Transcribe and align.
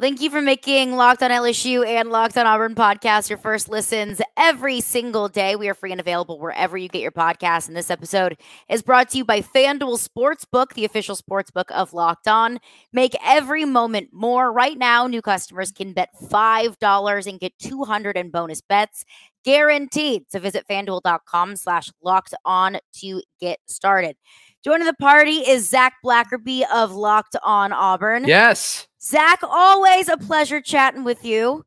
Thank 0.00 0.20
you 0.20 0.28
for 0.28 0.42
making 0.42 0.96
Locked 0.96 1.22
on 1.22 1.30
LSU 1.30 1.86
and 1.86 2.10
Locked 2.10 2.36
on 2.36 2.48
Auburn 2.48 2.74
podcast 2.74 3.28
your 3.30 3.38
first 3.38 3.68
listens 3.68 4.20
every 4.36 4.80
single 4.80 5.28
day. 5.28 5.54
We 5.54 5.68
are 5.68 5.74
free 5.74 5.92
and 5.92 6.00
available 6.00 6.40
wherever 6.40 6.76
you 6.76 6.88
get 6.88 7.00
your 7.00 7.12
podcasts. 7.12 7.68
And 7.68 7.76
this 7.76 7.92
episode 7.92 8.36
is 8.68 8.82
brought 8.82 9.10
to 9.10 9.18
you 9.18 9.24
by 9.24 9.40
FanDuel 9.40 10.04
Sportsbook, 10.04 10.74
the 10.74 10.84
official 10.84 11.14
sportsbook 11.14 11.70
of 11.70 11.92
Locked 11.92 12.26
On. 12.26 12.58
Make 12.92 13.14
every 13.24 13.64
moment 13.64 14.08
more. 14.12 14.52
Right 14.52 14.76
now, 14.76 15.06
new 15.06 15.22
customers 15.22 15.70
can 15.70 15.92
bet 15.92 16.08
$5 16.20 17.26
and 17.28 17.38
get 17.38 17.56
200 17.60 18.16
in 18.16 18.30
bonus 18.30 18.62
bets 18.62 19.04
guaranteed. 19.44 20.24
So 20.28 20.40
visit 20.40 20.66
fanduel.com 20.68 21.54
slash 21.54 21.88
locked 22.02 22.34
on 22.44 22.78
to 23.00 23.22
get 23.38 23.60
started. 23.66 24.16
Joining 24.64 24.86
the 24.86 24.94
party 24.94 25.48
is 25.48 25.68
Zac 25.68 25.94
Blackerby 26.04 26.64
of 26.74 26.90
Locked 26.90 27.36
On 27.44 27.72
Auburn. 27.72 28.24
Yes. 28.24 28.88
Zac, 29.04 29.40
always 29.42 30.08
a 30.08 30.16
pleasure 30.16 30.60
chatting 30.60 31.04
with 31.04 31.24
you. 31.24 31.64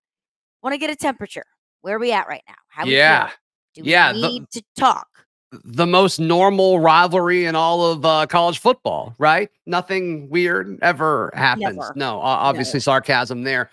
Want 0.64 0.74
to 0.74 0.78
get 0.78 0.90
a 0.90 0.96
temperature? 0.96 1.46
Where 1.82 1.96
are 1.96 2.00
we 2.00 2.12
at 2.12 2.28
right 2.28 2.42
now? 2.48 2.56
How 2.68 2.86
yeah. 2.86 3.30
Do 3.76 3.84
yeah, 3.84 4.12
we 4.12 4.22
need 4.22 4.48
the, 4.52 4.62
to 4.62 4.66
talk? 4.76 5.08
The 5.52 5.86
most 5.86 6.20
normal 6.20 6.80
rivalry 6.80 7.46
in 7.46 7.56
all 7.56 7.86
of 7.86 8.04
uh, 8.04 8.26
college 8.26 8.58
football, 8.58 9.14
right? 9.20 9.50
Nothing 9.68 10.30
weird 10.30 10.80
ever 10.82 11.32
happens. 11.36 11.78
Never. 11.78 11.94
No, 11.96 12.20
obviously 12.20 12.80
sarcasm 12.80 13.44
there. 13.44 13.70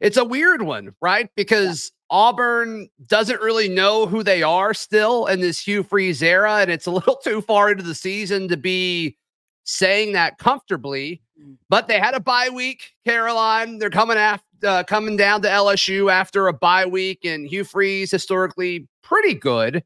It's 0.00 0.16
a 0.16 0.24
weird 0.24 0.62
one, 0.62 0.94
right? 1.00 1.28
Because 1.34 1.90
Auburn 2.10 2.88
doesn't 3.06 3.40
really 3.40 3.68
know 3.68 4.06
who 4.06 4.22
they 4.22 4.44
are 4.44 4.72
still 4.72 5.26
in 5.26 5.40
this 5.40 5.60
Hugh 5.60 5.82
Freeze 5.82 6.22
era, 6.22 6.58
and 6.58 6.70
it's 6.70 6.86
a 6.86 6.92
little 6.92 7.16
too 7.24 7.40
far 7.40 7.72
into 7.72 7.82
the 7.82 7.96
season 7.96 8.46
to 8.48 8.56
be 8.56 9.16
saying 9.64 10.12
that 10.12 10.38
comfortably. 10.38 11.20
But 11.68 11.88
they 11.88 11.98
had 11.98 12.14
a 12.14 12.20
bye 12.20 12.48
week, 12.48 12.94
Caroline. 13.04 13.78
They're 13.78 13.90
coming 13.90 14.16
after 14.16 14.44
uh, 14.64 14.82
coming 14.84 15.16
down 15.16 15.42
to 15.42 15.48
LSU 15.48 16.10
after 16.10 16.48
a 16.48 16.52
bye 16.52 16.86
week, 16.86 17.24
and 17.24 17.46
Hugh 17.46 17.64
Freeze 17.64 18.10
historically 18.10 18.88
pretty 19.02 19.34
good 19.34 19.84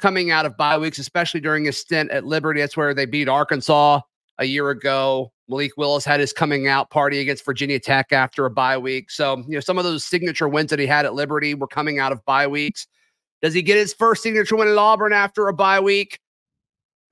coming 0.00 0.30
out 0.30 0.46
of 0.46 0.56
bye 0.56 0.78
weeks, 0.78 0.98
especially 0.98 1.40
during 1.40 1.64
his 1.64 1.78
stint 1.78 2.10
at 2.10 2.24
Liberty. 2.24 2.60
That's 2.60 2.76
where 2.76 2.94
they 2.94 3.06
beat 3.06 3.28
Arkansas 3.28 4.00
a 4.38 4.44
year 4.44 4.70
ago. 4.70 5.32
Malik 5.48 5.72
Willis 5.76 6.04
had 6.04 6.20
his 6.20 6.32
coming 6.32 6.66
out 6.68 6.90
party 6.90 7.20
against 7.20 7.44
Virginia 7.44 7.78
Tech 7.78 8.12
after 8.12 8.46
a 8.46 8.50
bye 8.50 8.78
week. 8.78 9.10
So, 9.10 9.38
you 9.46 9.54
know, 9.54 9.60
some 9.60 9.78
of 9.78 9.84
those 9.84 10.04
signature 10.04 10.48
wins 10.48 10.70
that 10.70 10.78
he 10.78 10.86
had 10.86 11.04
at 11.04 11.14
Liberty 11.14 11.54
were 11.54 11.66
coming 11.66 11.98
out 11.98 12.12
of 12.12 12.24
bye 12.24 12.46
weeks. 12.46 12.86
Does 13.42 13.52
he 13.52 13.62
get 13.62 13.76
his 13.76 13.92
first 13.92 14.22
signature 14.22 14.56
win 14.56 14.68
at 14.68 14.78
Auburn 14.78 15.12
after 15.12 15.48
a 15.48 15.52
bye 15.52 15.80
week? 15.80 16.18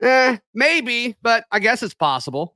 Eh, 0.01 0.37
maybe, 0.53 1.15
but 1.21 1.45
I 1.51 1.59
guess 1.59 1.83
it's 1.83 1.93
possible. 1.93 2.55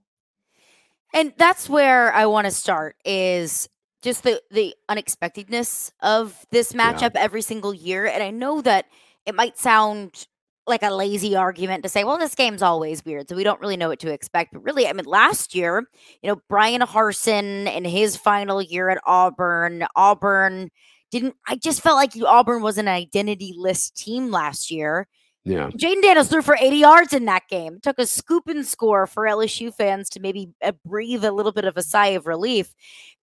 And 1.17 1.33
that's 1.35 1.67
where 1.67 2.13
I 2.13 2.27
want 2.27 2.45
to 2.45 2.51
start 2.51 2.95
is 3.03 3.67
just 4.03 4.21
the 4.21 4.39
the 4.51 4.75
unexpectedness 4.87 5.91
of 6.01 6.45
this 6.51 6.73
matchup 6.73 7.15
yeah. 7.15 7.21
every 7.21 7.41
single 7.41 7.73
year. 7.73 8.05
And 8.05 8.21
I 8.21 8.29
know 8.29 8.61
that 8.61 8.85
it 9.25 9.33
might 9.33 9.57
sound 9.57 10.27
like 10.67 10.83
a 10.83 10.93
lazy 10.93 11.35
argument 11.35 11.81
to 11.81 11.89
say, 11.89 12.03
well, 12.03 12.19
this 12.19 12.35
game's 12.35 12.61
always 12.61 13.03
weird, 13.03 13.27
so 13.27 13.35
we 13.35 13.43
don't 13.43 13.59
really 13.59 13.77
know 13.77 13.89
what 13.89 13.99
to 14.01 14.13
expect. 14.13 14.53
But 14.53 14.63
really, 14.63 14.85
I 14.85 14.93
mean, 14.93 15.05
last 15.05 15.55
year, 15.55 15.87
you 16.21 16.29
know, 16.29 16.39
Bryan 16.49 16.81
Harsin 16.81 17.65
in 17.75 17.83
his 17.83 18.15
final 18.15 18.61
year 18.61 18.89
at 18.89 19.01
Auburn, 19.07 19.87
Auburn 19.95 20.69
didn't. 21.09 21.33
I 21.47 21.55
just 21.55 21.81
felt 21.81 21.95
like 21.95 22.11
Auburn 22.23 22.61
was 22.61 22.77
an 22.77 22.87
identity 22.87 23.55
list 23.57 23.97
team 23.97 24.29
last 24.29 24.69
year. 24.69 25.07
Yeah. 25.47 25.69
Jayden 25.69 26.01
Daniels 26.01 26.27
threw 26.27 26.41
for 26.41 26.57
80 26.59 26.75
yards 26.77 27.13
in 27.13 27.25
that 27.25 27.43
game. 27.49 27.79
Took 27.81 27.99
a 27.99 28.05
scoop 28.05 28.47
and 28.47 28.65
score 28.65 29.07
for 29.07 29.23
LSU 29.23 29.73
fans 29.73 30.09
to 30.09 30.19
maybe 30.19 30.49
uh, 30.61 30.73
breathe 30.85 31.23
a 31.23 31.31
little 31.31 31.53
bit 31.53 31.65
of 31.65 31.77
a 31.77 31.83
sigh 31.83 32.07
of 32.07 32.27
relief. 32.27 32.73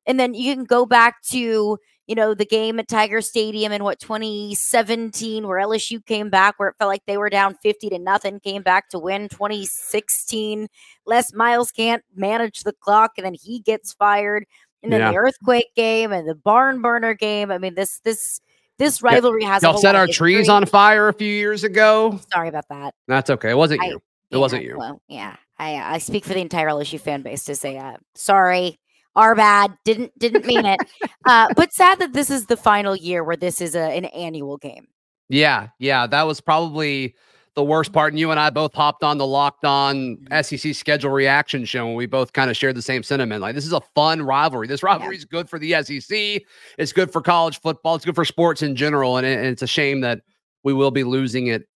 And 0.06 0.19
then 0.19 0.34
you 0.34 0.55
can 0.55 0.64
go 0.64 0.86
back 0.86 1.22
to 1.25 1.78
you 2.06 2.14
know, 2.14 2.34
the 2.34 2.44
game 2.44 2.78
at 2.78 2.89
Tiger 2.89 3.20
Stadium 3.22 3.72
in 3.72 3.83
what 3.83 3.98
2017, 3.98 5.47
where 5.47 5.58
LSU 5.58 6.05
came 6.05 6.28
back, 6.28 6.58
where 6.58 6.69
it 6.69 6.77
felt 6.78 6.89
like 6.89 7.05
they 7.06 7.16
were 7.16 7.31
down 7.31 7.54
50 7.62 7.88
to 7.91 7.98
nothing, 7.98 8.41
came 8.41 8.62
back 8.62 8.91
to 8.91 8.98
win 8.98 9.28
2016. 9.28 10.69
Les 11.06 11.32
Miles 11.32 11.72
can't 11.72 12.04
manage 12.15 12.60
the 12.60 12.75
clock, 12.75 13.12
and 13.16 13.25
then 13.25 13.34
he 13.34 13.60
gets 13.60 13.94
fired. 13.94 14.44
And 14.82 14.93
then 14.93 15.00
yeah. 15.00 15.12
the 15.12 15.16
earthquake 15.16 15.75
game 15.75 16.12
and 16.12 16.28
the 16.28 16.34
barn 16.34 16.82
burner 16.82 17.15
game. 17.15 17.50
I 17.50 17.56
mean, 17.56 17.75
this 17.75 18.00
this 18.00 18.43
this 18.78 19.02
rivalry 19.02 19.42
yeah. 19.42 19.54
has. 19.54 19.62
Y'all 19.62 19.78
set 19.78 19.94
our 19.94 20.06
trees 20.06 20.48
on 20.48 20.66
fire 20.66 21.08
a 21.08 21.12
few 21.12 21.32
years 21.32 21.64
ago. 21.64 22.18
Sorry 22.32 22.48
about 22.48 22.68
that. 22.68 22.94
That's 23.06 23.30
okay. 23.30 23.50
It 23.50 23.56
wasn't 23.56 23.82
I, 23.82 23.86
you. 23.86 23.96
It 23.96 24.02
yeah, 24.30 24.38
wasn't 24.38 24.64
you. 24.64 24.76
Well, 24.78 25.00
yeah, 25.08 25.36
I 25.58 25.76
I 25.76 25.98
speak 25.98 26.24
for 26.24 26.34
the 26.34 26.40
entire 26.40 26.68
LSU 26.68 27.00
fan 27.00 27.22
base 27.22 27.44
to 27.44 27.54
say, 27.54 27.78
uh, 27.78 27.96
sorry 28.14 28.78
our 29.16 29.34
bad 29.34 29.76
didn't 29.84 30.16
didn't 30.18 30.44
mean 30.46 30.64
it 30.66 30.80
uh, 31.26 31.48
but 31.54 31.72
sad 31.72 31.98
that 31.98 32.12
this 32.12 32.30
is 32.30 32.46
the 32.46 32.56
final 32.56 32.96
year 32.96 33.22
where 33.22 33.36
this 33.36 33.60
is 33.60 33.74
a, 33.74 33.96
an 33.96 34.06
annual 34.06 34.56
game 34.56 34.86
yeah 35.28 35.68
yeah 35.78 36.06
that 36.06 36.22
was 36.22 36.41
probably 36.41 37.14
the 37.54 37.65
worst 37.65 37.92
part 37.92 38.12
and 38.12 38.19
you 38.19 38.31
and 38.31 38.41
i 38.41 38.50
both 38.50 38.75
hopped 38.75 39.03
on 39.03 39.19
the 39.19 39.26
locked 39.26 39.65
on 39.65 40.19
sec 40.42 40.75
schedule 40.75 41.10
reaction 41.10 41.65
show 41.65 41.87
and 41.87 41.97
we 41.97 42.06
both 42.06 42.32
kind 42.32 42.50
of 42.50 42.56
shared 42.56 42.75
the 42.75 42.82
same 42.82 43.03
sentiment 43.03 43.41
like 43.41 43.54
this 43.54 43.66
is 43.66 43.72
a 43.72 43.81
fun 43.94 44.22
rivalry 44.22 44.66
this 44.66 44.82
rivalry 44.82 45.15
yeah. 45.15 45.19
is 45.19 45.25
good 45.25 45.48
for 45.48 45.59
the 45.59 45.72
sec 45.72 46.42
it's 46.78 46.92
good 46.92 47.10
for 47.12 47.20
college 47.20 47.60
football 47.60 47.94
it's 47.94 48.04
good 48.04 48.15
for 48.15 48.25
sports 48.25 48.62
in 48.62 48.75
general 48.75 49.16
and, 49.16 49.26
and 49.26 49.47
it's 49.47 49.62
a 49.62 49.66
shame 49.66 50.00
that 50.00 50.20
we 50.62 50.72
will 50.72 50.91
be 50.91 51.04
losing 51.04 51.47
it 51.47 51.69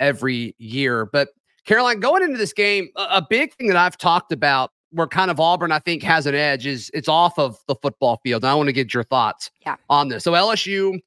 every 0.00 0.54
year 0.58 1.06
but 1.06 1.28
caroline 1.64 2.00
going 2.00 2.22
into 2.22 2.38
this 2.38 2.52
game 2.52 2.88
a, 2.96 3.02
a 3.12 3.26
big 3.28 3.54
thing 3.54 3.68
that 3.68 3.76
i've 3.76 3.96
talked 3.96 4.32
about 4.32 4.70
where 4.90 5.06
kind 5.06 5.30
of 5.30 5.38
Auburn, 5.38 5.72
I 5.72 5.78
think, 5.78 6.02
has 6.04 6.26
an 6.26 6.34
edge 6.34 6.66
is 6.66 6.90
it's 6.94 7.08
off 7.08 7.38
of 7.38 7.58
the 7.68 7.74
football 7.74 8.18
field. 8.22 8.44
And 8.44 8.50
I 8.50 8.54
want 8.54 8.68
to 8.68 8.72
get 8.72 8.94
your 8.94 9.02
thoughts 9.02 9.50
yeah. 9.64 9.76
on 9.90 10.08
this. 10.08 10.24
So 10.24 10.32
LSU, 10.32 11.00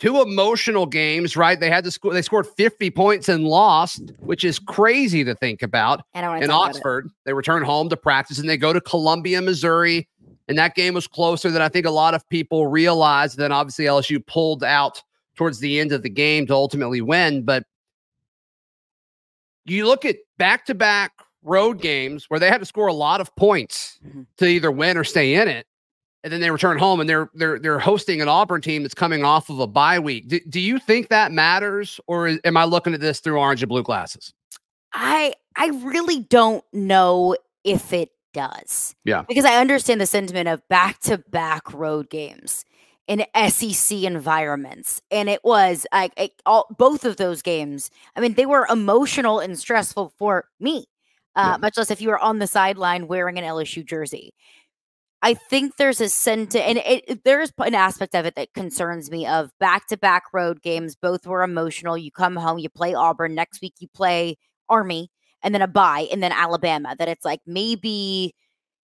two 0.00 0.20
emotional 0.20 0.86
games, 0.86 1.36
right? 1.36 1.58
They 1.58 1.70
had 1.70 1.84
to 1.84 1.90
score, 1.90 2.12
they 2.12 2.22
scored 2.22 2.46
50 2.46 2.90
points 2.90 3.28
and 3.28 3.44
lost, 3.44 4.12
which 4.18 4.44
is 4.44 4.58
crazy 4.58 5.24
to 5.24 5.34
think 5.34 5.62
about. 5.62 6.02
in 6.42 6.50
Oxford, 6.50 7.08
they 7.24 7.32
return 7.32 7.62
home 7.62 7.88
to 7.88 7.96
practice 7.96 8.38
and 8.38 8.48
they 8.48 8.56
go 8.56 8.72
to 8.72 8.80
Columbia, 8.80 9.40
Missouri. 9.40 10.08
And 10.48 10.56
that 10.58 10.74
game 10.74 10.94
was 10.94 11.08
closer 11.08 11.50
than 11.50 11.62
I 11.62 11.68
think 11.68 11.86
a 11.86 11.90
lot 11.90 12.14
of 12.14 12.28
people 12.28 12.68
realized. 12.68 13.36
Then 13.36 13.52
obviously 13.52 13.86
LSU 13.86 14.24
pulled 14.26 14.62
out 14.62 15.02
towards 15.34 15.58
the 15.58 15.80
end 15.80 15.92
of 15.92 16.02
the 16.02 16.10
game 16.10 16.46
to 16.46 16.54
ultimately 16.54 17.00
win. 17.00 17.42
But 17.44 17.64
you 19.64 19.86
look 19.86 20.04
at 20.04 20.16
back 20.38 20.66
to 20.66 20.74
back 20.74 21.12
road 21.42 21.80
games 21.80 22.26
where 22.28 22.40
they 22.40 22.48
had 22.48 22.58
to 22.58 22.66
score 22.66 22.86
a 22.86 22.94
lot 22.94 23.20
of 23.20 23.34
points 23.36 23.98
mm-hmm. 24.06 24.22
to 24.38 24.46
either 24.46 24.70
win 24.70 24.96
or 24.96 25.04
stay 25.04 25.34
in 25.34 25.48
it. 25.48 25.66
And 26.26 26.32
then 26.32 26.40
they 26.40 26.50
return 26.50 26.76
home 26.76 26.98
and 26.98 27.08
they're 27.08 27.30
they're 27.34 27.56
they're 27.60 27.78
hosting 27.78 28.20
an 28.20 28.26
Auburn 28.26 28.60
team 28.60 28.82
that's 28.82 28.96
coming 28.96 29.22
off 29.22 29.48
of 29.48 29.60
a 29.60 29.66
bye 29.68 30.00
week. 30.00 30.26
Do, 30.26 30.40
do 30.48 30.58
you 30.58 30.80
think 30.80 31.08
that 31.08 31.30
matters, 31.30 32.00
or 32.08 32.26
is, 32.26 32.40
am 32.42 32.56
I 32.56 32.64
looking 32.64 32.94
at 32.94 33.00
this 33.00 33.20
through 33.20 33.38
orange 33.38 33.62
and 33.62 33.68
blue 33.68 33.84
glasses? 33.84 34.34
I 34.92 35.34
I 35.56 35.68
really 35.84 36.24
don't 36.24 36.64
know 36.72 37.36
if 37.62 37.92
it 37.92 38.10
does. 38.34 38.96
Yeah, 39.04 39.22
because 39.28 39.44
I 39.44 39.60
understand 39.60 40.00
the 40.00 40.06
sentiment 40.06 40.48
of 40.48 40.66
back 40.68 40.98
to 41.02 41.18
back 41.18 41.72
road 41.72 42.10
games 42.10 42.64
in 43.06 43.24
SEC 43.48 44.02
environments, 44.02 45.02
and 45.12 45.28
it 45.28 45.44
was 45.44 45.86
like 45.92 46.32
all 46.44 46.66
both 46.76 47.04
of 47.04 47.18
those 47.18 47.40
games. 47.40 47.88
I 48.16 48.20
mean, 48.20 48.34
they 48.34 48.46
were 48.46 48.66
emotional 48.68 49.38
and 49.38 49.56
stressful 49.56 50.12
for 50.18 50.48
me 50.58 50.86
uh, 51.36 51.50
yeah. 51.52 51.56
much 51.58 51.76
less 51.76 51.90
if 51.90 52.00
you 52.00 52.08
were 52.08 52.18
on 52.18 52.38
the 52.38 52.46
sideline 52.46 53.06
wearing 53.06 53.38
an 53.38 53.44
LSU 53.44 53.84
jersey. 53.84 54.34
I 55.26 55.34
think 55.34 55.74
there's 55.74 56.00
a 56.00 56.08
sentiment, 56.08 56.86
and 56.86 57.02
it, 57.08 57.24
there's 57.24 57.50
an 57.58 57.74
aspect 57.74 58.14
of 58.14 58.26
it 58.26 58.36
that 58.36 58.54
concerns 58.54 59.10
me 59.10 59.26
of 59.26 59.50
back 59.58 59.88
to 59.88 59.96
back 59.96 60.22
road 60.32 60.62
games. 60.62 60.94
Both 60.94 61.26
were 61.26 61.42
emotional. 61.42 61.98
You 61.98 62.12
come 62.12 62.36
home, 62.36 62.60
you 62.60 62.68
play 62.68 62.94
Auburn. 62.94 63.34
Next 63.34 63.60
week, 63.60 63.74
you 63.80 63.88
play 63.88 64.36
Army, 64.68 65.10
and 65.42 65.52
then 65.52 65.62
a 65.62 65.66
bye, 65.66 66.06
and 66.12 66.22
then 66.22 66.30
Alabama. 66.30 66.94
That 66.96 67.08
it's 67.08 67.24
like 67.24 67.40
maybe 67.44 68.36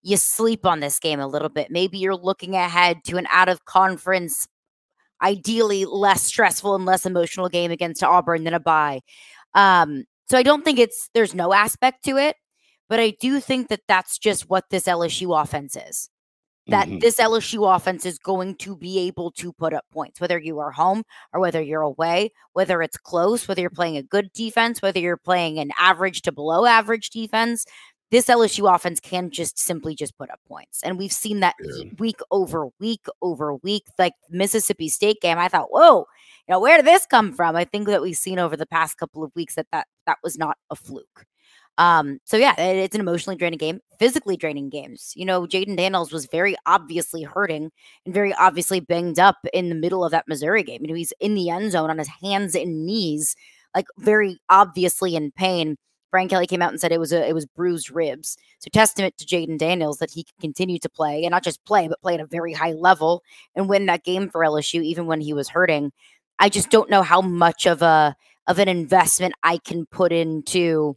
you 0.02 0.16
sleep 0.16 0.66
on 0.66 0.81
this 0.81 0.98
game 0.98 1.20
a 1.20 1.28
little 1.28 1.48
bit. 1.48 1.70
Maybe 1.70 1.98
you're 1.98 2.16
looking 2.16 2.56
ahead 2.56 3.05
to 3.05 3.19
an 3.19 3.28
out 3.31 3.49
of 3.49 3.64
conference, 3.64 4.49
ideally 5.22 5.84
less 5.84 6.25
stressful 6.25 6.75
and 6.75 6.84
less 6.84 7.06
emotional 7.06 7.50
game 7.50 7.70
against 7.70 8.02
Auburn 8.02 8.43
than 8.43 8.55
a 8.55 8.58
bye. 8.58 9.02
Um, 9.55 10.06
so 10.28 10.37
I 10.37 10.43
don't 10.43 10.64
think 10.64 10.81
it's 10.81 11.08
there's 11.14 11.37
no 11.37 11.52
aspect 11.52 12.02
to 12.06 12.16
it. 12.16 12.34
But 12.88 12.99
I 12.99 13.14
do 13.20 13.38
think 13.38 13.69
that 13.69 13.82
that's 13.87 14.19
just 14.19 14.50
what 14.50 14.64
this 14.70 14.87
LSU 14.87 15.40
offense 15.40 15.76
is. 15.76 16.11
That 16.69 16.87
mm-hmm. 16.87 16.99
this 16.99 17.17
LSU 17.17 17.75
offense 17.75 18.06
is 18.06 18.19
going 18.19 18.55
to 18.56 18.76
be 18.76 19.00
able 19.00 19.32
to 19.32 19.53
put 19.53 19.73
up 19.73 19.85
points, 19.93 20.20
whether 20.20 20.38
you 20.38 20.61
are 20.61 20.70
home 20.70 21.03
or 21.32 21.41
whether 21.41 21.61
you're 21.61 21.82
away, 21.82 22.31
whether 22.53 22.82
it's 22.82 22.97
close, 22.97 23.49
whether 23.49 23.61
you're 23.61 23.70
playing 23.70 23.97
a 23.97 24.03
good 24.03 24.32
defense, 24.32 24.81
whether 24.81 25.00
you're 25.00 25.17
playing 25.17 25.59
an 25.59 25.73
average 25.76 26.23
to 26.23 26.32
below 26.32 26.64
average 26.64 27.11
defense. 27.11 27.67
This 28.12 28.26
LSU 28.26 28.73
offense 28.73 29.00
can 29.00 29.31
just 29.31 29.59
simply 29.59 29.97
just 29.97 30.17
put 30.19 30.31
up 30.31 30.38
points. 30.47 30.82
And 30.85 30.99
we've 30.99 31.12
seen 31.12 31.41
that 31.41 31.56
yeah. 31.61 31.85
week 31.99 32.20
over 32.31 32.69
week 32.79 33.06
over 33.23 33.55
week. 33.55 33.85
Like 33.99 34.12
Mississippi 34.31 34.88
State 34.88 35.20
game, 35.20 35.38
I 35.38 35.49
thought, 35.49 35.73
whoa, 35.73 36.06
you 36.47 36.53
know, 36.53 36.61
where 36.61 36.76
did 36.76 36.87
this 36.87 37.06
come 37.06 37.32
from? 37.32 37.56
I 37.56 37.64
think 37.64 37.88
that 37.88 38.03
we've 38.03 38.14
seen 38.14 38.38
over 38.38 38.56
the 38.56 38.67
past 38.67 38.99
couple 38.99 39.25
of 39.25 39.32
weeks 39.35 39.55
that 39.55 39.67
that, 39.73 39.87
that 40.06 40.19
was 40.23 40.38
not 40.38 40.59
a 40.70 40.76
fluke. 40.76 41.26
Um, 41.78 42.19
so 42.24 42.36
yeah, 42.36 42.54
it's 42.60 42.94
an 42.94 43.00
emotionally 43.00 43.36
draining 43.36 43.58
game, 43.58 43.80
physically 43.98 44.36
draining 44.36 44.69
games. 44.69 45.12
You 45.16 45.24
know, 45.24 45.46
Jayden 45.46 45.76
Daniels 45.76 46.12
was 46.12 46.26
very 46.26 46.54
obviously 46.66 47.22
hurting 47.22 47.70
and 48.04 48.14
very 48.14 48.34
obviously 48.34 48.80
banged 48.80 49.19
up 49.19 49.36
in 49.52 49.69
the 49.69 49.74
middle 49.74 50.04
of 50.04 50.12
that 50.12 50.28
Missouri 50.28 50.62
game. 50.62 50.82
You 50.82 50.88
know, 50.88 50.94
he's 50.94 51.14
in 51.20 51.34
the 51.34 51.50
end 51.50 51.72
zone 51.72 51.90
on 51.90 51.98
his 51.98 52.10
hands 52.22 52.54
and 52.54 52.84
knees, 52.86 53.34
like 53.74 53.86
very 53.98 54.38
obviously 54.50 55.16
in 55.16 55.32
pain. 55.32 55.76
Brian 56.10 56.28
Kelly 56.28 56.46
came 56.46 56.60
out 56.60 56.70
and 56.70 56.80
said 56.80 56.92
it 56.92 57.00
was 57.00 57.12
a 57.12 57.26
it 57.26 57.32
was 57.32 57.46
bruised 57.46 57.90
ribs. 57.90 58.36
So 58.58 58.68
testament 58.70 59.16
to 59.16 59.25
Jayden 59.25 59.56
Daniels 59.58 59.96
that 59.98 60.10
he 60.10 60.25
can 60.25 60.34
continue 60.40 60.78
to 60.78 60.90
play 60.90 61.25
and 61.25 61.30
not 61.30 61.42
just 61.42 61.64
play, 61.64 61.88
but 61.88 62.02
play 62.02 62.14
at 62.14 62.20
a 62.20 62.26
very 62.26 62.52
high 62.52 62.72
level 62.72 63.22
and 63.56 63.66
win 63.68 63.86
that 63.86 64.04
game 64.04 64.28
for 64.28 64.42
LSU 64.42 64.82
even 64.84 65.06
when 65.06 65.22
he 65.22 65.32
was 65.32 65.48
hurting. 65.48 65.90
I 66.38 66.50
just 66.50 66.70
don't 66.70 66.90
know 66.90 67.02
how 67.02 67.22
much 67.22 67.66
of 67.66 67.80
a 67.80 68.14
of 68.46 68.58
an 68.58 68.68
investment 68.68 69.34
I 69.42 69.56
can 69.58 69.86
put 69.86 70.12
into 70.12 70.96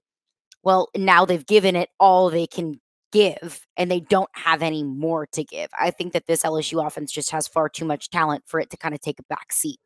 well, 0.66 0.90
now 0.98 1.24
they've 1.26 1.46
given 1.46 1.76
it 1.76 1.90
all 2.00 2.30
they 2.30 2.48
can 2.48 2.82
give 3.14 3.66
and 3.78 3.90
they 3.90 4.02
don't 4.02 4.30
have 4.34 4.62
any 4.62 4.84
more 4.84 5.26
to 5.28 5.44
give. 5.44 5.70
I 5.80 5.92
think 5.92 6.12
that 6.14 6.26
this 6.28 6.44
LSU 6.44 6.86
offense 6.86 7.12
just 7.12 7.32
has 7.32 7.48
far 7.48 7.70
too 7.70 7.86
much 7.86 8.10
talent 8.10 8.44
for 8.46 8.60
it 8.60 8.70
to 8.72 8.78
kind 8.78 8.94
of 8.94 9.00
take 9.00 9.20
a 9.20 9.24
back 9.30 9.54
seat. 9.54 9.80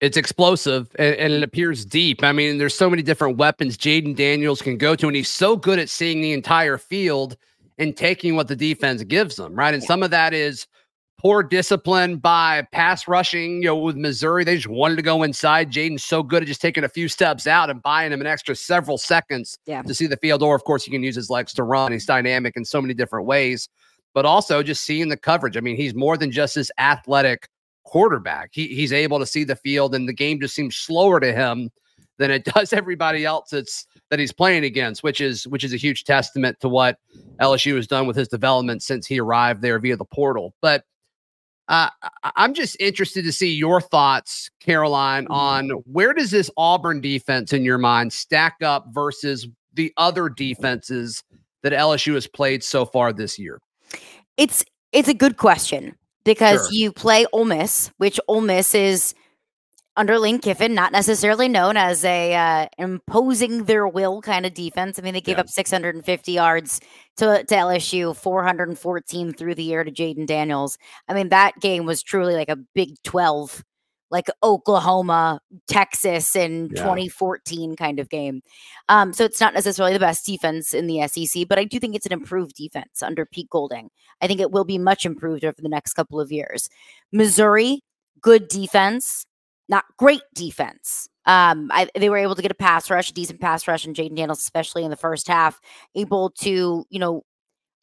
It's 0.00 0.16
explosive 0.16 0.88
and, 0.98 1.14
and 1.16 1.32
it 1.32 1.42
appears 1.42 1.84
deep. 1.84 2.22
I 2.22 2.32
mean, 2.32 2.58
there's 2.58 2.74
so 2.74 2.88
many 2.88 3.02
different 3.02 3.36
weapons 3.36 3.76
Jayden 3.76 4.16
Daniels 4.16 4.62
can 4.62 4.78
go 4.78 4.96
to, 4.96 5.06
and 5.06 5.14
he's 5.14 5.28
so 5.28 5.56
good 5.56 5.78
at 5.78 5.90
seeing 5.90 6.22
the 6.22 6.32
entire 6.32 6.78
field 6.78 7.36
and 7.78 7.96
taking 7.96 8.34
what 8.36 8.48
the 8.48 8.56
defense 8.56 9.02
gives 9.04 9.36
them, 9.36 9.54
right? 9.54 9.74
And 9.74 9.82
yeah. 9.82 9.86
some 9.86 10.02
of 10.02 10.10
that 10.10 10.32
is 10.32 10.66
poor 11.18 11.42
discipline 11.42 12.16
by 12.16 12.66
pass 12.72 13.06
rushing. 13.06 13.62
You 13.62 13.68
know, 13.68 13.76
with 13.76 13.96
Missouri, 13.96 14.44
they 14.44 14.56
just 14.56 14.68
wanted 14.68 14.96
to 14.96 15.02
go 15.02 15.22
inside. 15.22 15.70
Jayden's 15.70 16.04
so 16.04 16.22
good 16.22 16.42
at 16.42 16.48
just 16.48 16.60
taking 16.60 16.84
a 16.84 16.88
few 16.88 17.08
steps 17.08 17.46
out 17.46 17.70
and 17.70 17.82
buying 17.82 18.12
him 18.12 18.20
an 18.20 18.26
extra 18.26 18.56
several 18.56 18.98
seconds 18.98 19.58
yeah. 19.66 19.82
to 19.82 19.94
see 19.94 20.06
the 20.06 20.16
field. 20.16 20.42
Or, 20.42 20.54
of 20.54 20.64
course, 20.64 20.84
he 20.84 20.90
can 20.90 21.02
use 21.02 21.16
his 21.16 21.30
legs 21.30 21.52
to 21.54 21.62
run. 21.62 21.92
He's 21.92 22.06
dynamic 22.06 22.56
in 22.56 22.64
so 22.64 22.80
many 22.80 22.94
different 22.94 23.26
ways. 23.26 23.68
But 24.14 24.26
also 24.26 24.62
just 24.62 24.84
seeing 24.84 25.08
the 25.08 25.16
coverage. 25.16 25.56
I 25.56 25.60
mean, 25.60 25.76
he's 25.76 25.94
more 25.94 26.16
than 26.18 26.30
just 26.30 26.54
this 26.56 26.70
athletic 26.78 27.48
quarterback. 27.84 28.50
He, 28.52 28.68
he's 28.68 28.92
able 28.92 29.18
to 29.18 29.26
see 29.26 29.44
the 29.44 29.56
field, 29.56 29.94
and 29.94 30.08
the 30.08 30.12
game 30.12 30.40
just 30.40 30.54
seems 30.54 30.76
slower 30.76 31.18
to 31.20 31.32
him 31.32 31.70
than 32.18 32.30
it 32.30 32.44
does 32.54 32.72
everybody 32.72 33.24
else 33.24 33.50
that's 33.50 33.86
that 34.10 34.18
he's 34.18 34.32
playing 34.32 34.64
against, 34.64 35.02
which 35.02 35.20
is 35.20 35.46
which 35.48 35.64
is 35.64 35.72
a 35.72 35.78
huge 35.78 36.04
testament 36.04 36.58
to 36.60 36.68
what 36.68 36.98
LSU 37.40 37.76
has 37.76 37.86
done 37.86 38.06
with 38.06 38.16
his 38.16 38.28
development 38.28 38.82
since 38.82 39.06
he 39.06 39.18
arrived 39.18 39.62
there 39.62 39.78
via 39.78 39.96
the 39.96 40.04
portal. 40.04 40.54
But 40.60 40.84
uh, 41.68 41.88
I'm 42.36 42.54
just 42.54 42.76
interested 42.80 43.24
to 43.24 43.32
see 43.32 43.52
your 43.52 43.80
thoughts, 43.80 44.50
Caroline, 44.60 45.24
mm-hmm. 45.24 45.32
on 45.32 45.70
where 45.86 46.12
does 46.12 46.30
this 46.30 46.50
Auburn 46.56 47.00
defense 47.00 47.52
in 47.52 47.64
your 47.64 47.78
mind 47.78 48.12
stack 48.12 48.56
up 48.62 48.86
versus 48.90 49.46
the 49.74 49.92
other 49.96 50.28
defenses 50.28 51.22
that 51.62 51.72
LSU 51.72 52.14
has 52.14 52.26
played 52.26 52.62
so 52.62 52.84
far 52.84 53.12
this 53.12 53.38
year? 53.38 53.60
It's 54.36 54.64
it's 54.92 55.08
a 55.08 55.14
good 55.14 55.36
question 55.36 55.94
because 56.24 56.66
sure. 56.66 56.72
you 56.72 56.92
play 56.92 57.26
Ole 57.32 57.44
Miss, 57.44 57.90
which 57.98 58.18
Ole 58.28 58.40
Miss 58.40 58.74
is 58.74 59.14
under 59.96 60.18
Lane 60.18 60.38
Kiffin, 60.38 60.74
not 60.74 60.92
necessarily 60.92 61.48
known 61.48 61.76
as 61.76 62.04
a 62.04 62.34
uh, 62.34 62.66
imposing 62.78 63.64
their 63.64 63.86
will 63.86 64.22
kind 64.22 64.46
of 64.46 64.54
defense. 64.54 64.98
I 64.98 65.02
mean, 65.02 65.12
they 65.12 65.20
gave 65.20 65.36
yeah. 65.36 65.42
up 65.42 65.48
650 65.48 66.32
yards 66.32 66.80
to, 67.18 67.44
to 67.44 67.54
LSU, 67.54 68.16
414 68.16 69.32
through 69.34 69.54
the 69.54 69.72
air 69.72 69.84
to 69.84 69.90
Jayden 69.90 70.26
Daniels. 70.26 70.78
I 71.08 71.14
mean, 71.14 71.28
that 71.28 71.60
game 71.60 71.84
was 71.84 72.02
truly 72.02 72.34
like 72.34 72.48
a 72.48 72.56
Big 72.56 72.94
12, 73.04 73.62
like 74.10 74.28
Oklahoma, 74.42 75.40
Texas 75.68 76.34
in 76.34 76.70
yeah. 76.74 76.82
2014 76.82 77.76
kind 77.76 78.00
of 78.00 78.08
game. 78.08 78.40
Um, 78.88 79.12
so 79.12 79.24
it's 79.24 79.40
not 79.40 79.52
necessarily 79.52 79.92
the 79.92 80.00
best 80.00 80.24
defense 80.24 80.72
in 80.72 80.86
the 80.86 81.06
SEC, 81.06 81.46
but 81.48 81.58
I 81.58 81.64
do 81.64 81.78
think 81.78 81.94
it's 81.94 82.06
an 82.06 82.12
improved 82.12 82.56
defense 82.56 83.02
under 83.02 83.26
Pete 83.26 83.50
Golding. 83.50 83.90
I 84.22 84.26
think 84.26 84.40
it 84.40 84.52
will 84.52 84.64
be 84.64 84.78
much 84.78 85.04
improved 85.04 85.44
over 85.44 85.60
the 85.60 85.68
next 85.68 85.92
couple 85.92 86.18
of 86.18 86.32
years. 86.32 86.70
Missouri, 87.12 87.82
good 88.22 88.48
defense 88.48 89.26
not 89.72 89.84
great 89.96 90.22
defense. 90.34 91.08
Um, 91.24 91.70
I, 91.72 91.88
they 91.96 92.10
were 92.10 92.18
able 92.18 92.34
to 92.34 92.42
get 92.42 92.50
a 92.50 92.54
pass 92.54 92.90
rush, 92.90 93.10
a 93.10 93.14
decent 93.14 93.40
pass 93.40 93.66
rush, 93.66 93.86
and 93.86 93.96
Jayden 93.96 94.14
Daniels, 94.16 94.38
especially 94.38 94.84
in 94.84 94.90
the 94.90 94.96
first 94.96 95.26
half, 95.26 95.60
able 95.94 96.30
to, 96.40 96.84
you 96.90 96.98
know, 96.98 97.24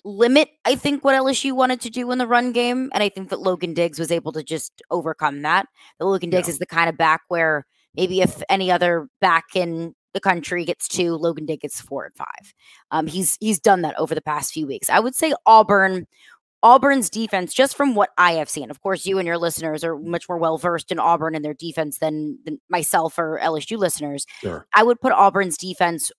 limit, 0.05 0.49
I 0.65 0.75
think, 0.75 1.03
what 1.03 1.15
LSU 1.15 1.53
wanted 1.53 1.81
to 1.81 1.89
do 1.89 2.11
in 2.11 2.19
the 2.19 2.27
run 2.27 2.51
game. 2.51 2.91
And 2.93 3.01
I 3.01 3.09
think 3.09 3.29
that 3.29 3.39
Logan 3.39 3.73
Diggs 3.73 3.97
was 3.97 4.11
able 4.11 4.31
to 4.33 4.43
just 4.43 4.81
overcome 4.91 5.41
that. 5.41 5.65
The 5.99 6.05
Logan 6.05 6.29
Diggs 6.29 6.47
yeah. 6.47 6.53
is 6.53 6.59
the 6.59 6.67
kind 6.67 6.89
of 6.89 6.97
back 6.97 7.21
where 7.27 7.65
maybe 7.95 8.21
if 8.21 8.41
any 8.49 8.71
other 8.71 9.07
back 9.19 9.55
in 9.55 9.95
the 10.13 10.19
country 10.19 10.63
gets 10.65 10.87
two, 10.87 11.15
Logan 11.15 11.47
Diggs 11.47 11.61
gets 11.61 11.81
four 11.81 12.05
and 12.05 12.15
five. 12.15 12.53
Um, 12.91 13.07
he's 13.07 13.35
he's 13.39 13.59
done 13.59 13.81
that 13.81 13.97
over 13.97 14.13
the 14.13 14.21
past 14.21 14.53
few 14.53 14.67
weeks. 14.67 14.89
I 14.89 14.99
would 14.99 15.15
say 15.15 15.33
Auburn 15.45 16.07
Auburn's 16.61 17.09
defense, 17.09 17.53
just 17.53 17.75
from 17.75 17.95
what 17.95 18.09
I 18.17 18.33
have 18.33 18.49
seen, 18.49 18.69
of 18.69 18.81
course, 18.81 19.05
you 19.05 19.17
and 19.17 19.25
your 19.25 19.37
listeners 19.37 19.83
are 19.83 19.97
much 19.97 20.27
more 20.27 20.37
well 20.37 20.57
versed 20.57 20.91
in 20.91 20.99
Auburn 20.99 21.35
and 21.35 21.43
their 21.43 21.53
defense 21.53 21.99
than, 21.99 22.37
than 22.43 22.59
myself 22.69 23.17
or 23.17 23.39
LSU 23.41 23.77
listeners. 23.77 24.25
Sure. 24.41 24.67
I 24.75 24.83
would 24.83 24.99
put 24.99 25.13
Auburn's 25.13 25.57
defense 25.57 26.11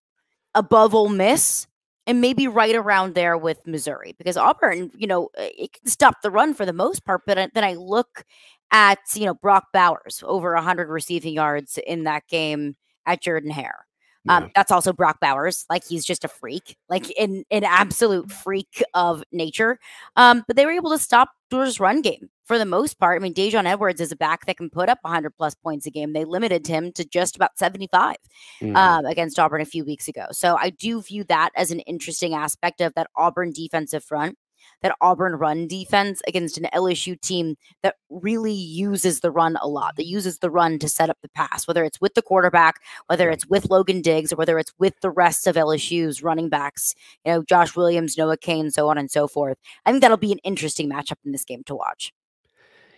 above 0.54 0.94
Ole 0.94 1.10
Miss 1.10 1.66
and 2.06 2.20
maybe 2.20 2.48
right 2.48 2.74
around 2.74 3.14
there 3.14 3.36
with 3.36 3.66
Missouri 3.66 4.14
because 4.16 4.36
Auburn, 4.36 4.90
you 4.96 5.06
know, 5.06 5.28
it 5.36 5.74
can 5.74 5.86
stop 5.86 6.22
the 6.22 6.30
run 6.30 6.54
for 6.54 6.64
the 6.64 6.72
most 6.72 7.04
part. 7.04 7.22
But 7.26 7.50
then 7.52 7.64
I 7.64 7.74
look 7.74 8.24
at, 8.70 8.98
you 9.14 9.26
know, 9.26 9.34
Brock 9.34 9.66
Bowers 9.72 10.22
over 10.26 10.54
100 10.54 10.88
receiving 10.88 11.34
yards 11.34 11.78
in 11.86 12.04
that 12.04 12.26
game 12.28 12.76
at 13.04 13.20
Jordan 13.20 13.50
Hare. 13.50 13.86
Um, 14.28 14.44
yeah. 14.44 14.48
that's 14.54 14.70
also 14.70 14.92
Brock 14.92 15.18
Bowers. 15.20 15.64
Like 15.70 15.84
he's 15.86 16.04
just 16.04 16.24
a 16.24 16.28
freak, 16.28 16.76
like 16.88 17.10
in 17.10 17.44
an 17.50 17.64
absolute 17.64 18.30
freak 18.30 18.82
of 18.94 19.22
nature. 19.32 19.78
Um, 20.16 20.44
but 20.46 20.56
they 20.56 20.66
were 20.66 20.72
able 20.72 20.90
to 20.90 20.98
stop 20.98 21.30
Georgia's 21.50 21.80
run 21.80 22.02
game 22.02 22.28
for 22.44 22.58
the 22.58 22.66
most 22.66 22.98
part. 22.98 23.20
I 23.20 23.22
mean, 23.22 23.34
Daijun 23.34 23.64
Edwards 23.64 24.00
is 24.00 24.12
a 24.12 24.16
back 24.16 24.46
that 24.46 24.56
can 24.56 24.70
put 24.70 24.88
up 24.88 24.98
100 25.02 25.30
plus 25.36 25.54
points 25.54 25.86
a 25.86 25.90
game. 25.90 26.12
They 26.12 26.24
limited 26.24 26.66
him 26.66 26.92
to 26.92 27.04
just 27.04 27.36
about 27.36 27.58
75 27.58 28.16
mm. 28.60 28.76
um, 28.76 29.06
against 29.06 29.38
Auburn 29.38 29.60
a 29.60 29.66
few 29.66 29.84
weeks 29.84 30.08
ago. 30.08 30.26
So 30.32 30.56
I 30.56 30.70
do 30.70 31.00
view 31.00 31.24
that 31.24 31.50
as 31.56 31.70
an 31.70 31.80
interesting 31.80 32.34
aspect 32.34 32.80
of 32.80 32.92
that 32.94 33.08
Auburn 33.16 33.52
defensive 33.52 34.04
front 34.04 34.36
that 34.82 34.96
Auburn 35.00 35.34
run 35.34 35.66
defense 35.66 36.20
against 36.26 36.58
an 36.58 36.68
LSU 36.74 37.20
team 37.20 37.56
that 37.82 37.96
really 38.08 38.52
uses 38.52 39.20
the 39.20 39.30
run 39.30 39.56
a 39.60 39.68
lot, 39.68 39.96
that 39.96 40.06
uses 40.06 40.38
the 40.38 40.50
run 40.50 40.78
to 40.78 40.88
set 40.88 41.10
up 41.10 41.18
the 41.22 41.28
pass, 41.30 41.66
whether 41.66 41.84
it's 41.84 42.00
with 42.00 42.14
the 42.14 42.22
quarterback, 42.22 42.80
whether 43.06 43.30
it's 43.30 43.46
with 43.46 43.70
Logan 43.70 44.02
Diggs, 44.02 44.32
or 44.32 44.36
whether 44.36 44.58
it's 44.58 44.72
with 44.78 44.94
the 45.00 45.10
rest 45.10 45.46
of 45.46 45.56
LSU's 45.56 46.22
running 46.22 46.48
backs, 46.48 46.94
you 47.24 47.32
know, 47.32 47.42
Josh 47.42 47.76
Williams, 47.76 48.16
Noah 48.16 48.36
Cain, 48.36 48.70
so 48.70 48.88
on 48.88 48.98
and 48.98 49.10
so 49.10 49.26
forth. 49.28 49.58
I 49.86 49.90
think 49.90 50.02
that'll 50.02 50.16
be 50.16 50.32
an 50.32 50.38
interesting 50.38 50.90
matchup 50.90 51.18
in 51.24 51.32
this 51.32 51.44
game 51.44 51.62
to 51.66 51.74
watch. 51.74 52.12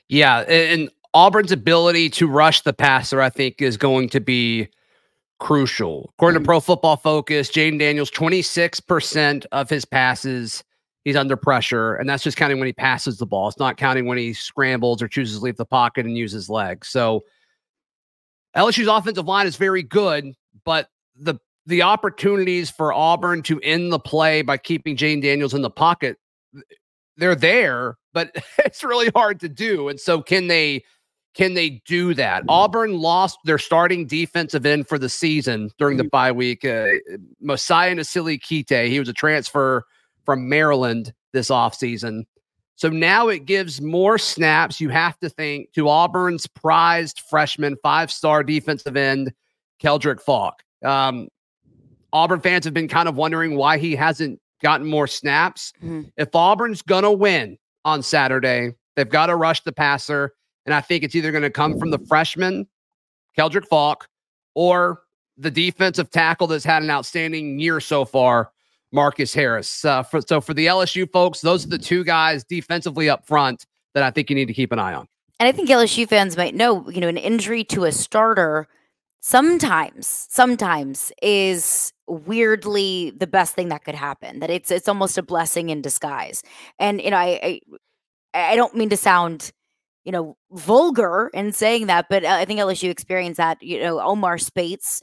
Yeah. 0.08 0.40
And 0.40 0.90
Auburn's 1.14 1.52
ability 1.52 2.10
to 2.10 2.26
rush 2.26 2.62
the 2.62 2.72
passer, 2.72 3.20
I 3.20 3.30
think, 3.30 3.60
is 3.60 3.76
going 3.76 4.08
to 4.10 4.20
be 4.20 4.68
crucial. 5.40 6.10
According 6.14 6.38
mm-hmm. 6.38 6.44
to 6.44 6.46
Pro 6.46 6.60
Football 6.60 6.96
Focus, 6.96 7.50
Jayden 7.50 7.78
Daniels, 7.78 8.10
26% 8.10 9.46
of 9.52 9.68
his 9.68 9.84
passes 9.84 10.62
he's 11.04 11.16
under 11.16 11.36
pressure, 11.36 11.96
and 11.96 12.08
that's 12.08 12.22
just 12.22 12.36
counting 12.36 12.58
when 12.58 12.66
he 12.66 12.72
passes 12.72 13.18
the 13.18 13.26
ball. 13.26 13.48
It's 13.48 13.58
not 13.58 13.76
counting 13.76 14.06
when 14.06 14.18
he 14.18 14.32
scrambles 14.32 15.02
or 15.02 15.08
chooses 15.08 15.38
to 15.38 15.44
leave 15.44 15.56
the 15.56 15.64
pocket 15.64 16.06
and 16.06 16.16
use 16.16 16.32
his 16.32 16.48
legs. 16.48 16.88
So 16.88 17.24
LSU's 18.56 18.88
offensive 18.88 19.26
line 19.26 19.46
is 19.46 19.56
very 19.56 19.82
good, 19.82 20.32
but 20.64 20.88
the 21.16 21.36
the 21.66 21.82
opportunities 21.82 22.70
for 22.70 22.92
Auburn 22.92 23.42
to 23.42 23.60
end 23.60 23.92
the 23.92 23.98
play 23.98 24.42
by 24.42 24.56
keeping 24.56 24.96
Jayden 24.96 25.22
Daniels 25.22 25.54
in 25.54 25.62
the 25.62 25.70
pocket, 25.70 26.18
they're 27.16 27.36
there, 27.36 27.96
but 28.12 28.34
it's 28.58 28.82
really 28.82 29.10
hard 29.14 29.40
to 29.40 29.48
do. 29.48 29.88
And 29.88 29.98
so 29.98 30.22
can 30.22 30.48
they 30.48 30.84
can 31.34 31.54
they 31.54 31.82
do 31.86 32.12
that? 32.14 32.44
Auburn 32.48 32.98
lost 32.98 33.38
their 33.44 33.58
starting 33.58 34.06
defensive 34.06 34.66
end 34.66 34.86
for 34.86 34.98
the 34.98 35.08
season 35.08 35.70
during 35.78 35.96
the 35.96 36.02
mm-hmm. 36.02 36.08
bye 36.10 36.32
week. 36.32 36.64
Uh, 36.64 36.88
Mosiah 37.40 37.94
Nasili 37.94 38.38
Kite, 38.40 38.90
he 38.90 38.98
was 38.98 39.08
a 39.08 39.14
transfer 39.14 39.86
from 40.24 40.48
Maryland 40.48 41.12
this 41.32 41.48
offseason. 41.48 42.24
So 42.76 42.88
now 42.88 43.28
it 43.28 43.44
gives 43.44 43.80
more 43.80 44.18
snaps, 44.18 44.80
you 44.80 44.88
have 44.88 45.18
to 45.20 45.28
think, 45.28 45.72
to 45.72 45.88
Auburn's 45.88 46.46
prized 46.46 47.20
freshman 47.28 47.76
five 47.82 48.10
star 48.10 48.42
defensive 48.42 48.96
end, 48.96 49.32
Keldric 49.82 50.20
Faulk. 50.20 50.62
Um, 50.84 51.28
Auburn 52.12 52.40
fans 52.40 52.64
have 52.64 52.74
been 52.74 52.88
kind 52.88 53.08
of 53.08 53.16
wondering 53.16 53.56
why 53.56 53.78
he 53.78 53.94
hasn't 53.96 54.40
gotten 54.62 54.86
more 54.86 55.06
snaps. 55.06 55.72
Mm-hmm. 55.78 56.02
If 56.16 56.34
Auburn's 56.34 56.82
going 56.82 57.04
to 57.04 57.10
win 57.10 57.58
on 57.84 58.02
Saturday, 58.02 58.74
they've 58.96 59.08
got 59.08 59.26
to 59.26 59.36
rush 59.36 59.62
the 59.62 59.72
passer. 59.72 60.32
And 60.66 60.74
I 60.74 60.80
think 60.80 61.02
it's 61.04 61.14
either 61.14 61.32
going 61.32 61.42
to 61.42 61.50
come 61.50 61.78
from 61.78 61.90
the 61.90 61.98
freshman, 61.98 62.66
Keldric 63.36 63.66
Faulk, 63.66 64.08
or 64.54 65.02
the 65.36 65.50
defensive 65.50 66.10
tackle 66.10 66.46
that's 66.46 66.64
had 66.64 66.82
an 66.82 66.90
outstanding 66.90 67.58
year 67.58 67.80
so 67.80 68.04
far, 68.04 68.52
Marcus 68.92 69.34
Harris. 69.34 69.84
Uh, 69.84 70.02
for, 70.02 70.20
so 70.20 70.40
for 70.40 70.54
the 70.54 70.66
LSU 70.66 71.10
folks, 71.10 71.40
those 71.40 71.64
are 71.64 71.68
the 71.68 71.78
two 71.78 72.04
guys 72.04 72.44
defensively 72.44 73.08
up 73.08 73.26
front 73.26 73.66
that 73.94 74.02
I 74.02 74.10
think 74.10 74.30
you 74.30 74.36
need 74.36 74.46
to 74.46 74.54
keep 74.54 74.72
an 74.72 74.78
eye 74.78 74.94
on. 74.94 75.08
And 75.40 75.48
I 75.48 75.52
think 75.52 75.68
LSU 75.68 76.08
fans 76.08 76.36
might 76.36 76.54
know, 76.54 76.88
you 76.88 77.00
know, 77.00 77.08
an 77.08 77.16
injury 77.16 77.64
to 77.64 77.84
a 77.84 77.92
starter 77.92 78.68
sometimes 79.22 80.26
sometimes 80.30 81.12
is 81.22 81.92
weirdly 82.08 83.12
the 83.16 83.26
best 83.26 83.54
thing 83.54 83.68
that 83.68 83.84
could 83.84 83.94
happen 83.94 84.40
that 84.40 84.50
it's 84.50 84.68
it's 84.68 84.88
almost 84.88 85.16
a 85.16 85.22
blessing 85.22 85.70
in 85.70 85.80
disguise 85.80 86.42
and 86.80 87.00
you 87.00 87.08
know 87.08 87.16
i 87.16 87.60
i, 88.34 88.52
I 88.52 88.56
don't 88.56 88.74
mean 88.74 88.88
to 88.88 88.96
sound 88.96 89.52
you 90.04 90.10
know 90.10 90.36
vulgar 90.50 91.30
in 91.32 91.52
saying 91.52 91.86
that 91.86 92.06
but 92.10 92.24
i 92.24 92.44
think 92.44 92.58
lsu 92.58 92.90
experienced 92.90 93.36
that 93.38 93.62
you 93.62 93.80
know 93.80 94.00
omar 94.00 94.38
speights 94.38 95.00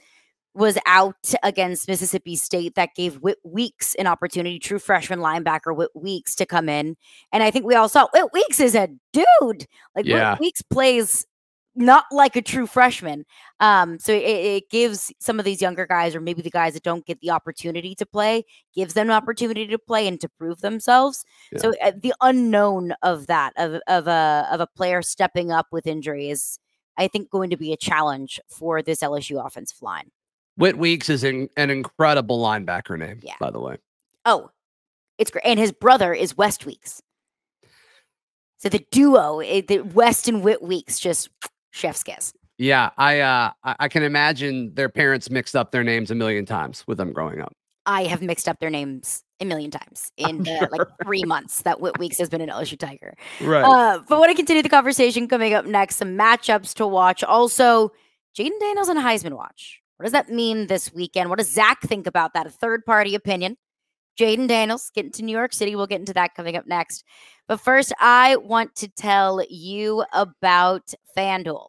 was 0.55 0.77
out 0.85 1.33
against 1.43 1.87
Mississippi 1.87 2.35
State 2.35 2.75
that 2.75 2.95
gave 2.95 3.15
Whit 3.17 3.37
Weeks 3.43 3.95
an 3.95 4.07
opportunity, 4.07 4.59
true 4.59 4.79
freshman 4.79 5.19
linebacker 5.19 5.75
Whit 5.75 5.91
Weeks 5.93 6.35
to 6.35 6.45
come 6.45 6.67
in. 6.69 6.95
And 7.31 7.43
I 7.43 7.51
think 7.51 7.65
we 7.65 7.75
all 7.75 7.89
saw 7.89 8.07
Whit 8.13 8.33
Weeks 8.33 8.59
is 8.59 8.75
a 8.75 8.89
dude. 9.13 9.65
Like 9.95 10.05
yeah. 10.05 10.31
Whit 10.31 10.39
Weeks 10.39 10.61
plays 10.61 11.25
not 11.75 12.05
like 12.11 12.35
a 12.35 12.41
true 12.41 12.67
freshman. 12.67 13.25
Um, 13.59 13.99
so 13.99 14.11
it, 14.11 14.23
it, 14.23 14.69
gives 14.69 15.13
some 15.19 15.39
of 15.39 15.45
these 15.45 15.61
younger 15.61 15.85
guys, 15.85 16.15
or 16.15 16.19
maybe 16.19 16.41
the 16.41 16.49
guys 16.49 16.73
that 16.73 16.83
don't 16.83 17.05
get 17.05 17.21
the 17.21 17.29
opportunity 17.29 17.95
to 17.95 18.05
play, 18.05 18.43
gives 18.75 18.93
them 18.93 19.07
an 19.07 19.15
opportunity 19.15 19.67
to 19.67 19.77
play 19.77 20.07
and 20.07 20.19
to 20.19 20.27
prove 20.27 20.61
themselves. 20.61 21.23
Yeah. 21.51 21.59
So 21.59 21.73
uh, 21.81 21.91
the 22.01 22.13
unknown 22.21 22.93
of 23.01 23.27
that, 23.27 23.53
of 23.55 23.79
of 23.87 24.07
a 24.07 24.47
of 24.51 24.59
a 24.59 24.67
player 24.67 25.01
stepping 25.01 25.51
up 25.51 25.67
with 25.71 25.87
injury, 25.87 26.29
is 26.29 26.59
I 26.97 27.07
think 27.07 27.29
going 27.29 27.49
to 27.51 27.57
be 27.57 27.71
a 27.71 27.77
challenge 27.77 28.39
for 28.49 28.81
this 28.81 29.01
LSU 29.01 29.43
offensive 29.45 29.81
line. 29.81 30.11
Whit 30.59 30.77
Weeks 30.77 31.09
is 31.09 31.23
in, 31.23 31.49
an 31.55 31.69
incredible 31.69 32.39
linebacker 32.39 32.99
name, 32.99 33.19
yeah. 33.23 33.33
by 33.39 33.49
the 33.49 33.59
way. 33.59 33.77
Oh, 34.25 34.51
it's 35.17 35.31
great, 35.31 35.45
and 35.45 35.57
his 35.57 35.71
brother 35.71 36.13
is 36.13 36.35
West 36.35 36.65
Weeks. 36.65 37.01
So 38.57 38.67
the 38.67 38.85
duo, 38.91 39.39
it, 39.39 39.67
the 39.67 39.79
West 39.79 40.27
and 40.27 40.43
Whit 40.43 40.61
Weeks, 40.61 40.99
just 40.99 41.29
chef's 41.71 42.03
kiss. 42.03 42.33
Yeah, 42.57 42.89
I 42.97 43.21
uh 43.21 43.51
I 43.63 43.87
can 43.87 44.03
imagine 44.03 44.75
their 44.75 44.89
parents 44.89 45.29
mixed 45.29 45.55
up 45.55 45.71
their 45.71 45.83
names 45.83 46.11
a 46.11 46.15
million 46.15 46.45
times 46.45 46.83
with 46.87 46.97
them 46.97 47.13
growing 47.13 47.39
up. 47.39 47.53
I 47.85 48.03
have 48.03 48.21
mixed 48.21 48.49
up 48.49 48.59
their 48.59 48.69
names 48.69 49.23
a 49.39 49.45
million 49.45 49.71
times 49.71 50.11
in 50.17 50.43
the, 50.43 50.57
sure. 50.57 50.69
like 50.71 50.87
three 51.01 51.23
months 51.23 51.61
that 51.61 51.79
Whit 51.79 51.97
Weeks 51.97 52.17
has 52.17 52.27
been 52.27 52.41
an 52.41 52.49
LSU 52.49 52.77
Tiger. 52.77 53.15
Right. 53.39 53.63
Uh, 53.63 53.99
but 54.09 54.19
want 54.19 54.29
to 54.29 54.35
continue 54.35 54.61
the 54.61 54.69
conversation 54.69 55.29
coming 55.29 55.53
up 55.53 55.65
next, 55.65 55.95
some 55.95 56.17
matchups 56.17 56.73
to 56.75 56.85
watch. 56.85 57.23
Also, 57.23 57.93
Jayden 58.37 58.59
Daniels 58.59 58.89
on 58.89 58.97
a 58.97 59.01
Heisman 59.01 59.37
watch. 59.37 59.81
What 59.99 60.05
does 60.05 60.13
that 60.13 60.29
mean 60.29 60.67
this 60.67 60.93
weekend? 60.93 61.29
What 61.29 61.39
does 61.39 61.51
Zac 61.51 61.81
think 61.81 62.07
about 62.07 62.33
that? 62.33 62.47
A 62.47 62.49
third 62.49 62.85
party 62.85 63.15
opinion. 63.15 63.57
Jayden 64.17 64.47
Daniels 64.47 64.89
getting 64.95 65.11
to 65.11 65.23
New 65.23 65.35
York 65.35 65.51
City. 65.51 65.75
We'll 65.75 65.87
get 65.87 65.99
into 65.99 66.13
that 66.13 66.35
coming 66.35 66.55
up 66.55 66.65
next. 66.65 67.03
But 67.49 67.59
first, 67.59 67.91
I 67.99 68.37
want 68.37 68.75
to 68.77 68.87
tell 68.87 69.43
you 69.49 70.05
about 70.13 70.93
FanDuel. 71.17 71.67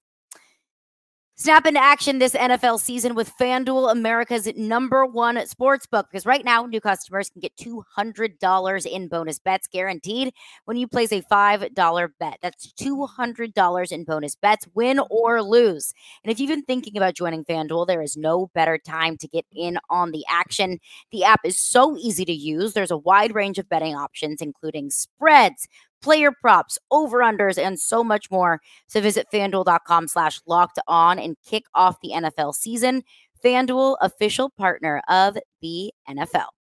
Snap 1.41 1.65
into 1.65 1.83
action 1.83 2.19
this 2.19 2.35
NFL 2.35 2.81
season 2.81 3.15
with 3.15 3.35
FanDuel, 3.39 3.91
America's 3.91 4.47
number 4.59 5.07
one 5.07 5.47
sports 5.47 5.87
book. 5.87 6.07
Because 6.11 6.27
right 6.27 6.45
now, 6.45 6.67
new 6.67 6.83
customers 6.83 7.31
can 7.31 7.41
get 7.41 7.57
$200 7.57 8.87
in 8.87 9.09
bonus 9.09 9.39
bets 9.39 9.67
guaranteed 9.67 10.35
when 10.67 10.77
you 10.77 10.87
place 10.87 11.13
a 11.13 11.23
$5 11.23 12.09
bet. 12.19 12.37
That's 12.43 12.71
$200 12.75 13.91
in 13.91 14.05
bonus 14.05 14.37
bets, 14.37 14.67
win 14.75 15.01
or 15.09 15.43
lose. 15.43 15.95
And 16.23 16.31
if 16.31 16.39
you've 16.39 16.51
been 16.51 16.63
thinking 16.65 16.99
about 16.99 17.15
joining 17.15 17.47
FanDuel, 17.47 17.87
there 17.87 18.03
is 18.03 18.19
no 18.19 18.51
better 18.53 18.77
time 18.77 19.17
to 19.17 19.27
get 19.27 19.47
in 19.51 19.79
on 19.89 20.11
the 20.11 20.27
action. 20.29 20.79
The 21.11 21.25
app 21.25 21.41
is 21.43 21.59
so 21.59 21.97
easy 21.97 22.27
to 22.27 22.35
use. 22.35 22.75
There's 22.75 22.91
a 22.91 22.99
wide 22.99 23.35
range 23.35 23.59
of 23.59 23.67
betting 23.67 23.95
options, 23.95 24.43
including 24.43 24.91
spreads 24.91 25.67
player 26.03 26.33
props, 26.41 26.79
over-unders, 26.91 27.59
and 27.59 27.79
so 27.79 28.05
much 28.05 28.31
more. 28.31 28.61
So 28.87 29.01
visit 29.01 29.27
fanduel.com 29.33 30.09
slash 30.09 30.41
locked 30.47 30.79
on 30.87 31.19
and 31.19 31.37
kick 31.47 31.65
off 31.75 31.97
the 32.03 32.13
NFL 32.15 32.55
season. 32.55 33.03
FanDuel, 33.45 33.97
official 34.01 34.51
partner 34.51 35.03
of 35.09 35.37
the 35.63 35.93
NFL. 36.09 36.60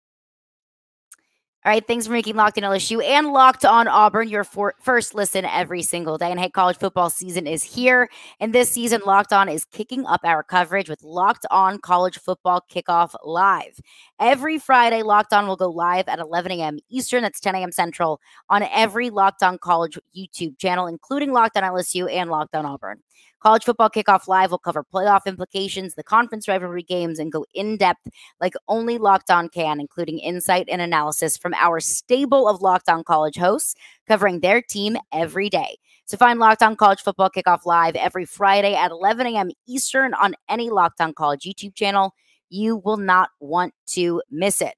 All 1.64 1.70
right, 1.70 1.86
thanks 1.86 2.08
for 2.08 2.12
making 2.12 2.34
Locked 2.34 2.58
on 2.58 2.64
LSU 2.64 3.04
and 3.04 3.28
Locked 3.28 3.64
on 3.64 3.86
Auburn 3.86 4.28
your 4.28 4.42
for- 4.42 4.74
first 4.80 5.14
listen 5.14 5.44
every 5.44 5.82
single 5.82 6.18
day. 6.18 6.28
And 6.28 6.40
hey, 6.40 6.50
college 6.50 6.76
football 6.76 7.08
season 7.08 7.46
is 7.46 7.62
here. 7.62 8.10
And 8.40 8.52
this 8.52 8.68
season, 8.68 9.00
Locked 9.06 9.32
on 9.32 9.48
is 9.48 9.64
kicking 9.66 10.04
up 10.04 10.22
our 10.24 10.42
coverage 10.42 10.88
with 10.88 11.04
Locked 11.04 11.46
on 11.52 11.78
College 11.78 12.18
Football 12.18 12.64
Kickoff 12.68 13.14
Live. 13.22 13.78
Every 14.18 14.58
Friday, 14.58 15.04
Locked 15.04 15.32
on 15.32 15.46
will 15.46 15.54
go 15.54 15.70
live 15.70 16.08
at 16.08 16.18
11 16.18 16.50
a.m. 16.50 16.78
Eastern, 16.90 17.22
that's 17.22 17.38
10 17.38 17.54
a.m. 17.54 17.70
Central, 17.70 18.20
on 18.50 18.64
every 18.64 19.10
Locked 19.10 19.44
on 19.44 19.56
College 19.56 19.96
YouTube 20.16 20.58
channel, 20.58 20.88
including 20.88 21.32
Locked 21.32 21.56
on 21.56 21.62
LSU 21.62 22.12
and 22.12 22.28
Locked 22.28 22.56
on 22.56 22.66
Auburn. 22.66 22.98
College 23.42 23.64
Football 23.64 23.90
Kickoff 23.90 24.28
Live 24.28 24.52
will 24.52 24.58
cover 24.58 24.84
playoff 24.84 25.26
implications, 25.26 25.96
the 25.96 26.04
conference 26.04 26.46
rivalry 26.46 26.84
games, 26.84 27.18
and 27.18 27.32
go 27.32 27.44
in 27.54 27.76
depth 27.76 28.06
like 28.40 28.54
only 28.68 28.98
Locked 28.98 29.32
On 29.32 29.48
can, 29.48 29.80
including 29.80 30.20
insight 30.20 30.68
and 30.70 30.80
analysis 30.80 31.36
from 31.36 31.52
our 31.54 31.80
stable 31.80 32.46
of 32.46 32.62
Locked 32.62 32.88
On 32.88 33.02
College 33.02 33.36
hosts 33.36 33.74
covering 34.06 34.38
their 34.40 34.62
team 34.62 34.96
every 35.12 35.50
day. 35.50 35.76
So 36.04 36.16
find 36.16 36.38
Locked 36.38 36.62
On 36.62 36.76
College 36.76 37.00
Football 37.00 37.30
Kickoff 37.30 37.66
Live 37.66 37.96
every 37.96 38.26
Friday 38.26 38.76
at 38.76 38.92
11 38.92 39.26
a.m. 39.26 39.50
Eastern 39.66 40.14
on 40.14 40.36
any 40.48 40.70
Locked 40.70 41.00
On 41.00 41.12
College 41.12 41.42
YouTube 41.42 41.74
channel. 41.74 42.14
You 42.48 42.76
will 42.76 42.96
not 42.96 43.30
want 43.40 43.74
to 43.88 44.22
miss 44.30 44.60
it. 44.60 44.74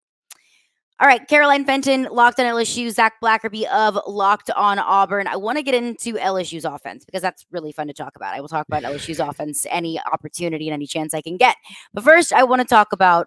All 1.00 1.08
right, 1.08 1.26
Caroline 1.26 1.64
Fenton, 1.64 2.04
locked 2.04 2.38
on 2.38 2.46
LSU, 2.46 2.88
Zac 2.90 3.14
Blackerby 3.20 3.66
of 3.66 3.98
Locked 4.06 4.50
on 4.50 4.78
Auburn. 4.78 5.26
I 5.26 5.36
want 5.36 5.58
to 5.58 5.62
get 5.64 5.74
into 5.74 6.14
LSU's 6.14 6.64
offense 6.64 7.04
because 7.04 7.20
that's 7.20 7.44
really 7.50 7.72
fun 7.72 7.88
to 7.88 7.92
talk 7.92 8.14
about. 8.14 8.32
I 8.32 8.40
will 8.40 8.48
talk 8.48 8.66
about 8.68 8.84
LSU's 8.84 9.18
offense 9.28 9.66
any 9.70 10.00
opportunity 10.12 10.68
and 10.68 10.74
any 10.74 10.86
chance 10.86 11.12
I 11.12 11.20
can 11.20 11.36
get. 11.36 11.56
But 11.92 12.04
first, 12.04 12.32
I 12.32 12.44
want 12.44 12.62
to 12.62 12.66
talk 12.66 12.92
about 12.92 13.26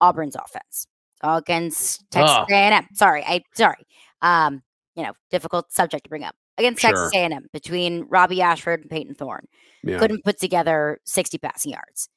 Auburn's 0.00 0.36
offense 0.36 0.86
against 1.20 2.08
Texas 2.12 2.36
oh. 2.38 2.54
A&M. 2.54 2.86
Sorry, 2.94 3.24
I 3.24 3.42
sorry. 3.52 3.84
Um, 4.22 4.62
you 4.94 5.02
know, 5.02 5.12
difficult 5.30 5.72
subject 5.72 6.04
to 6.04 6.08
bring 6.08 6.22
up 6.22 6.36
against 6.56 6.80
sure. 6.80 6.90
Texas 6.90 7.12
A&M 7.14 7.46
between 7.52 8.06
Robbie 8.08 8.42
Ashford 8.42 8.82
and 8.82 8.90
Payton 8.90 9.16
Thorne. 9.16 9.46
Yeah. 9.82 9.98
Couldn't 9.98 10.24
put 10.24 10.38
together 10.38 11.00
60 11.04 11.38
passing 11.38 11.72
yards. 11.72 12.08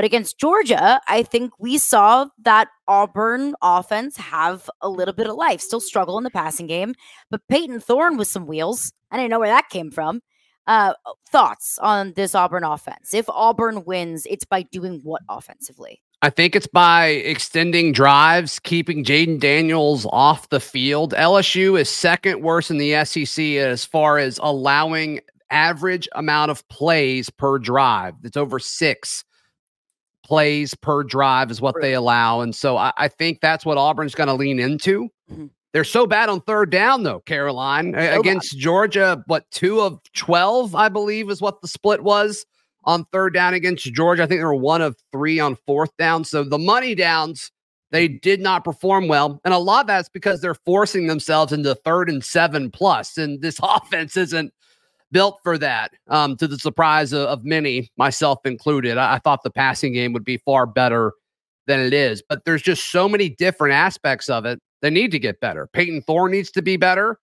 But 0.00 0.06
against 0.06 0.38
Georgia, 0.38 0.98
I 1.08 1.22
think 1.22 1.52
we 1.58 1.76
saw 1.76 2.28
that 2.38 2.68
Auburn 2.88 3.54
offense 3.60 4.16
have 4.16 4.70
a 4.80 4.88
little 4.88 5.12
bit 5.12 5.26
of 5.26 5.36
life, 5.36 5.60
still 5.60 5.78
struggle 5.78 6.16
in 6.16 6.24
the 6.24 6.30
passing 6.30 6.66
game. 6.66 6.94
But 7.30 7.46
Payton 7.50 7.80
Thorne 7.80 8.16
with 8.16 8.26
some 8.26 8.46
wheels. 8.46 8.94
I 9.10 9.18
didn't 9.18 9.28
know 9.28 9.40
where 9.40 9.50
that 9.50 9.68
came 9.68 9.90
from. 9.90 10.22
Uh, 10.66 10.94
thoughts 11.28 11.78
on 11.82 12.14
this 12.14 12.34
Auburn 12.34 12.64
offense? 12.64 13.12
If 13.12 13.28
Auburn 13.28 13.84
wins, 13.84 14.26
it's 14.30 14.46
by 14.46 14.62
doing 14.62 15.00
what 15.02 15.20
offensively? 15.28 16.00
I 16.22 16.30
think 16.30 16.56
it's 16.56 16.66
by 16.66 17.08
extending 17.08 17.92
drives, 17.92 18.58
keeping 18.58 19.04
Jayden 19.04 19.38
Daniels 19.38 20.06
off 20.10 20.48
the 20.48 20.60
field. 20.60 21.12
LSU 21.12 21.78
is 21.78 21.90
second 21.90 22.40
worst 22.40 22.70
in 22.70 22.78
the 22.78 23.04
SEC 23.04 23.44
as 23.56 23.84
far 23.84 24.16
as 24.16 24.40
allowing 24.42 25.20
average 25.50 26.08
amount 26.14 26.50
of 26.50 26.66
plays 26.70 27.28
per 27.28 27.58
drive. 27.58 28.14
It's 28.24 28.38
over 28.38 28.58
six 28.58 29.26
plays 30.30 30.76
per 30.76 31.02
drive 31.02 31.50
is 31.50 31.60
what 31.60 31.74
right. 31.74 31.82
they 31.82 31.92
allow. 31.92 32.40
And 32.40 32.54
so 32.54 32.76
I, 32.76 32.92
I, 32.96 33.08
think 33.08 33.40
that's 33.40 33.66
what 33.66 33.76
Auburn's 33.76 34.14
going 34.14 34.28
to 34.28 34.34
lean 34.34 34.60
into. 34.60 35.08
Mm-hmm. 35.28 35.46
They're 35.72 35.82
so 35.82 36.06
bad 36.06 36.28
on 36.28 36.40
third 36.42 36.70
down, 36.70 37.02
though, 37.02 37.18
Caroline, 37.26 37.94
so 37.94 38.20
against 38.20 38.52
bad. 38.52 38.60
Georgia. 38.60 39.24
But 39.26 39.50
two 39.50 39.80
of 39.80 39.98
12, 40.14 40.76
I 40.76 40.88
believe, 40.88 41.30
is 41.30 41.42
what 41.42 41.60
the 41.60 41.66
split 41.66 42.04
was 42.04 42.46
on 42.84 43.06
third 43.12 43.34
down 43.34 43.54
against 43.54 43.92
Georgia. 43.92 44.22
I 44.22 44.26
think 44.26 44.40
they 44.40 44.44
were 44.44 44.54
one 44.54 44.82
of 44.82 44.96
three 45.10 45.40
on 45.40 45.56
fourth 45.66 45.96
down. 45.96 46.22
So 46.22 46.44
the 46.44 46.58
money 46.58 46.94
downs, 46.94 47.50
they 47.90 48.06
did 48.06 48.40
not 48.40 48.62
perform 48.62 49.08
well. 49.08 49.40
And 49.44 49.52
a 49.52 49.58
lot 49.58 49.80
of 49.80 49.86
that's 49.88 50.08
because 50.08 50.40
they're 50.40 50.54
forcing 50.54 51.08
themselves 51.08 51.52
into 51.52 51.74
third 51.74 52.08
and 52.08 52.24
seven 52.24 52.70
plus, 52.70 53.18
And 53.18 53.42
this 53.42 53.58
offense 53.62 54.16
isn't 54.16 54.52
built 55.12 55.38
for 55.42 55.58
that, 55.58 55.92
um, 56.08 56.36
to 56.36 56.46
the 56.46 56.58
surprise 56.58 57.12
of, 57.12 57.22
of 57.22 57.44
many, 57.44 57.90
myself 57.96 58.38
included. 58.44 58.98
I, 58.98 59.14
I, 59.14 59.18
thought 59.18 59.42
the 59.42 59.50
passing 59.50 59.92
game 59.92 60.12
would 60.12 60.24
be 60.24 60.38
far 60.38 60.66
better 60.66 61.12
than 61.66 61.80
it 61.80 61.92
is, 61.92 62.22
but 62.28 62.44
there's 62.44 62.62
just 62.62 62.90
so 62.90 63.08
many 63.08 63.28
different 63.28 63.74
aspects 63.74 64.28
of 64.28 64.44
it 64.44 64.60
that 64.82 64.92
need 64.92 65.10
to 65.12 65.18
get 65.18 65.40
better. 65.40 65.68
Payton 65.72 66.02
Thorne 66.02 66.32
needs 66.32 66.50
to 66.52 66.62
be 66.62 66.76
better. 66.76 67.18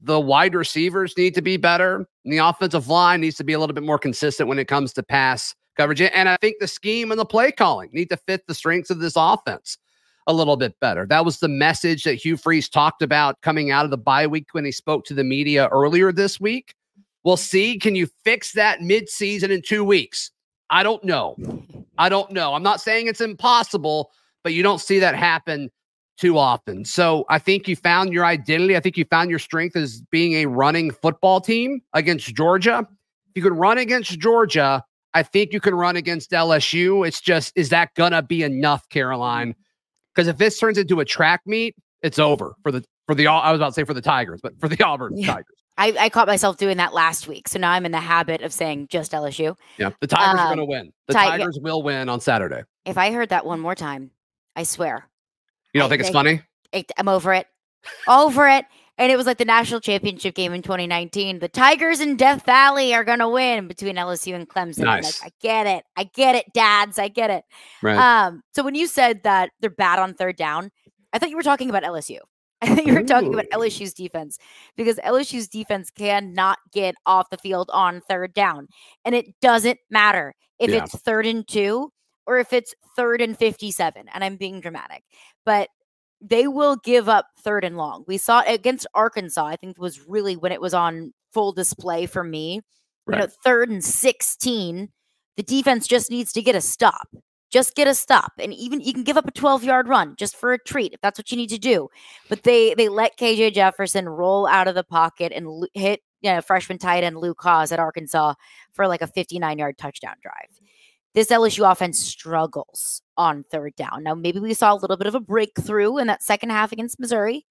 The 0.00 0.20
wide 0.20 0.54
receivers 0.54 1.14
need 1.16 1.34
to 1.34 1.42
be 1.42 1.56
better. 1.56 2.06
And 2.24 2.32
the 2.32 2.38
offensive 2.38 2.88
line 2.88 3.20
needs 3.20 3.36
to 3.36 3.44
be 3.44 3.54
a 3.54 3.58
little 3.58 3.74
bit 3.74 3.84
more 3.84 3.98
consistent 3.98 4.48
when 4.48 4.58
it 4.58 4.68
comes 4.68 4.92
to 4.94 5.02
pass 5.02 5.54
coverage. 5.76 6.00
And 6.00 6.28
I 6.28 6.36
think 6.40 6.56
the 6.60 6.68
scheme 6.68 7.10
and 7.10 7.18
the 7.18 7.24
play 7.24 7.52
calling 7.52 7.90
need 7.92 8.10
to 8.10 8.16
fit 8.16 8.46
the 8.46 8.54
strengths 8.54 8.90
of 8.90 8.98
this 8.98 9.14
offense 9.16 9.78
a 10.26 10.32
little 10.32 10.56
bit 10.56 10.78
better. 10.80 11.06
That 11.06 11.24
was 11.24 11.38
the 11.38 11.48
message 11.48 12.04
that 12.04 12.14
Hugh 12.14 12.36
Freeze 12.36 12.68
talked 12.68 13.02
about 13.02 13.40
coming 13.42 13.70
out 13.70 13.84
of 13.84 13.90
the 13.90 13.98
bye 13.98 14.26
week 14.26 14.48
when 14.52 14.64
he 14.64 14.72
spoke 14.72 15.04
to 15.06 15.14
the 15.14 15.24
media 15.24 15.68
earlier 15.68 16.12
this 16.12 16.40
week. 16.40 16.74
We'll 17.24 17.36
see. 17.36 17.78
Can 17.78 17.94
you 17.94 18.08
fix 18.24 18.52
that 18.52 18.80
midseason 18.80 19.50
in 19.50 19.62
two 19.62 19.82
weeks? 19.82 20.30
I 20.70 20.82
don't 20.82 21.02
know. 21.04 21.36
I 21.98 22.08
don't 22.08 22.30
know. 22.32 22.54
I'm 22.54 22.62
not 22.62 22.80
saying 22.80 23.06
it's 23.06 23.20
impossible, 23.20 24.10
but 24.42 24.52
you 24.52 24.62
don't 24.62 24.80
see 24.80 24.98
that 24.98 25.14
happen 25.14 25.70
too 26.16 26.38
often. 26.38 26.84
So 26.84 27.24
I 27.28 27.38
think 27.38 27.66
you 27.66 27.76
found 27.76 28.12
your 28.12 28.24
identity. 28.24 28.76
I 28.76 28.80
think 28.80 28.96
you 28.96 29.04
found 29.04 29.30
your 29.30 29.38
strength 29.38 29.76
as 29.76 30.02
being 30.10 30.34
a 30.34 30.46
running 30.46 30.90
football 30.90 31.40
team 31.40 31.80
against 31.92 32.34
Georgia. 32.34 32.86
If 33.30 33.36
you 33.36 33.42
could 33.42 33.56
run 33.56 33.78
against 33.78 34.18
Georgia, 34.18 34.84
I 35.14 35.22
think 35.22 35.52
you 35.52 35.60
can 35.60 35.74
run 35.74 35.96
against 35.96 36.30
LSU. 36.30 37.06
It's 37.06 37.20
just, 37.20 37.52
is 37.56 37.70
that 37.70 37.94
gonna 37.94 38.22
be 38.22 38.42
enough, 38.42 38.88
Caroline? 38.90 39.54
Because 40.14 40.28
if 40.28 40.38
this 40.38 40.58
turns 40.58 40.78
into 40.78 41.00
a 41.00 41.04
track 41.04 41.42
meet, 41.46 41.74
it's 42.02 42.18
over 42.18 42.54
for 42.62 42.70
the 42.70 42.84
for 43.06 43.14
the 43.14 43.26
I 43.26 43.50
was 43.50 43.58
about 43.58 43.68
to 43.68 43.72
say 43.72 43.84
for 43.84 43.94
the 43.94 44.00
Tigers, 44.00 44.40
but 44.42 44.58
for 44.60 44.68
the 44.68 44.82
Auburn 44.84 45.16
yeah. 45.16 45.26
Tigers. 45.26 45.63
I, 45.76 45.94
I, 45.98 46.08
caught 46.08 46.28
myself 46.28 46.56
doing 46.56 46.76
that 46.76 46.94
last 46.94 47.26
week, 47.26 47.48
so 47.48 47.58
now 47.58 47.72
I'm 47.72 47.84
in 47.84 47.92
the 47.92 48.00
habit 48.00 48.42
of 48.42 48.52
saying 48.52 48.88
just 48.90 49.12
LSU. 49.12 49.56
Yeah, 49.76 49.90
the 50.00 50.06
Tigers 50.06 50.38
um, 50.40 50.46
are 50.46 50.54
going 50.54 50.58
to 50.58 50.64
win. 50.64 50.92
The 51.08 51.14
Tigers 51.14 51.58
will 51.60 51.82
win 51.82 52.08
on 52.08 52.20
Saturday. 52.20 52.62
If 52.84 52.96
I 52.96 53.10
heard 53.10 53.30
that 53.30 53.44
one 53.44 53.60
more 53.60 53.74
time, 53.74 54.10
I 54.54 54.62
swear. 54.62 55.08
You 55.72 55.80
don't 55.80 55.88
I, 55.88 55.90
think 55.90 56.02
it's 56.02 56.10
funny? 56.10 56.42
I'm 56.96 57.08
over 57.08 57.34
it. 57.34 57.46
over 58.08 58.48
it. 58.48 58.66
And 58.96 59.10
it 59.10 59.16
was 59.16 59.26
like 59.26 59.38
the 59.38 59.44
national 59.44 59.80
championship 59.80 60.36
game 60.36 60.52
in 60.52 60.62
2019. 60.62 61.40
The 61.40 61.48
Tigers 61.48 62.00
in 62.00 62.16
Death 62.16 62.46
Valley 62.46 62.94
are 62.94 63.02
going 63.02 63.18
to 63.18 63.28
win 63.28 63.66
between 63.66 63.96
LSU 63.96 64.34
and 64.34 64.48
Clemson. 64.48 64.84
Nice. 64.84 65.20
Like, 65.20 65.32
I 65.32 65.34
get 65.40 65.66
it. 65.66 65.84
I 65.96 66.04
get 66.04 66.36
it, 66.36 66.52
dads. 66.52 66.98
I 67.00 67.08
get 67.08 67.30
it. 67.30 67.44
Right. 67.82 67.96
Um, 67.96 68.42
so 68.52 68.62
when 68.62 68.76
you 68.76 68.86
said 68.86 69.24
that 69.24 69.50
they're 69.60 69.70
bad 69.70 69.98
on 69.98 70.14
third 70.14 70.36
down, 70.36 70.70
I 71.12 71.18
thought 71.18 71.30
you 71.30 71.36
were 71.36 71.42
talking 71.42 71.70
about 71.70 71.82
LSU. 71.82 72.18
I 72.64 72.74
think 72.74 72.88
you 72.88 72.94
were 72.94 73.02
talking 73.02 73.32
about 73.32 73.46
LSU's 73.52 73.92
defense 73.92 74.38
because 74.76 74.96
LSU's 74.96 75.48
defense 75.48 75.90
cannot 75.90 76.58
get 76.72 76.94
off 77.06 77.30
the 77.30 77.38
field 77.38 77.70
on 77.72 78.00
third 78.00 78.34
down. 78.34 78.68
And 79.04 79.14
it 79.14 79.38
doesn't 79.40 79.78
matter 79.90 80.34
if 80.58 80.70
yeah. 80.70 80.84
it's 80.84 80.96
third 80.96 81.26
and 81.26 81.46
two 81.46 81.92
or 82.26 82.38
if 82.38 82.52
it's 82.52 82.74
third 82.96 83.20
and 83.20 83.36
57. 83.38 84.06
And 84.12 84.24
I'm 84.24 84.36
being 84.36 84.60
dramatic, 84.60 85.02
but 85.44 85.68
they 86.20 86.46
will 86.46 86.76
give 86.76 87.08
up 87.08 87.26
third 87.40 87.64
and 87.64 87.76
long. 87.76 88.04
We 88.06 88.16
saw 88.16 88.40
it 88.40 88.54
against 88.54 88.86
Arkansas, 88.94 89.44
I 89.44 89.56
think 89.56 89.78
was 89.78 90.08
really 90.08 90.36
when 90.36 90.52
it 90.52 90.60
was 90.60 90.72
on 90.72 91.12
full 91.32 91.52
display 91.52 92.06
for 92.06 92.24
me. 92.24 92.62
Right. 93.06 93.20
You 93.20 93.26
know, 93.26 93.32
third 93.44 93.68
and 93.68 93.84
16, 93.84 94.88
the 95.36 95.42
defense 95.42 95.86
just 95.86 96.10
needs 96.10 96.32
to 96.32 96.42
get 96.42 96.54
a 96.54 96.60
stop. 96.62 97.08
Just 97.54 97.76
get 97.76 97.86
a 97.86 97.94
stop. 97.94 98.32
And 98.40 98.52
even 98.52 98.80
you 98.80 98.92
can 98.92 99.04
give 99.04 99.16
up 99.16 99.28
a 99.28 99.30
12 99.30 99.62
yard 99.62 99.86
run 99.86 100.16
just 100.16 100.34
for 100.34 100.52
a 100.52 100.58
treat 100.58 100.92
if 100.92 101.00
that's 101.00 101.20
what 101.20 101.30
you 101.30 101.36
need 101.36 101.50
to 101.50 101.58
do. 101.58 101.88
But 102.28 102.42
they 102.42 102.74
they 102.74 102.88
let 102.88 103.16
KJ 103.16 103.54
Jefferson 103.54 104.08
roll 104.08 104.48
out 104.48 104.66
of 104.66 104.74
the 104.74 104.82
pocket 104.82 105.30
and 105.32 105.46
l- 105.46 105.68
hit 105.72 106.00
you 106.20 106.32
know, 106.32 106.40
freshman 106.40 106.78
tight 106.78 107.04
end 107.04 107.16
Luke 107.16 107.38
Hasz 107.40 107.70
at 107.70 107.78
Arkansas 107.78 108.34
for 108.72 108.88
like 108.88 109.02
a 109.02 109.06
59 109.06 109.56
yard 109.56 109.78
touchdown 109.78 110.16
drive. 110.20 110.48
This 111.14 111.28
LSU 111.28 111.70
offense 111.70 112.00
struggles 112.00 113.02
on 113.16 113.44
third 113.52 113.76
down. 113.76 114.02
Now, 114.02 114.16
maybe 114.16 114.40
we 114.40 114.52
saw 114.52 114.74
a 114.74 114.80
little 114.80 114.96
bit 114.96 115.06
of 115.06 115.14
a 115.14 115.20
breakthrough 115.20 115.98
in 115.98 116.08
that 116.08 116.24
second 116.24 116.50
half 116.50 116.72
against 116.72 116.98
Missouri. 116.98 117.46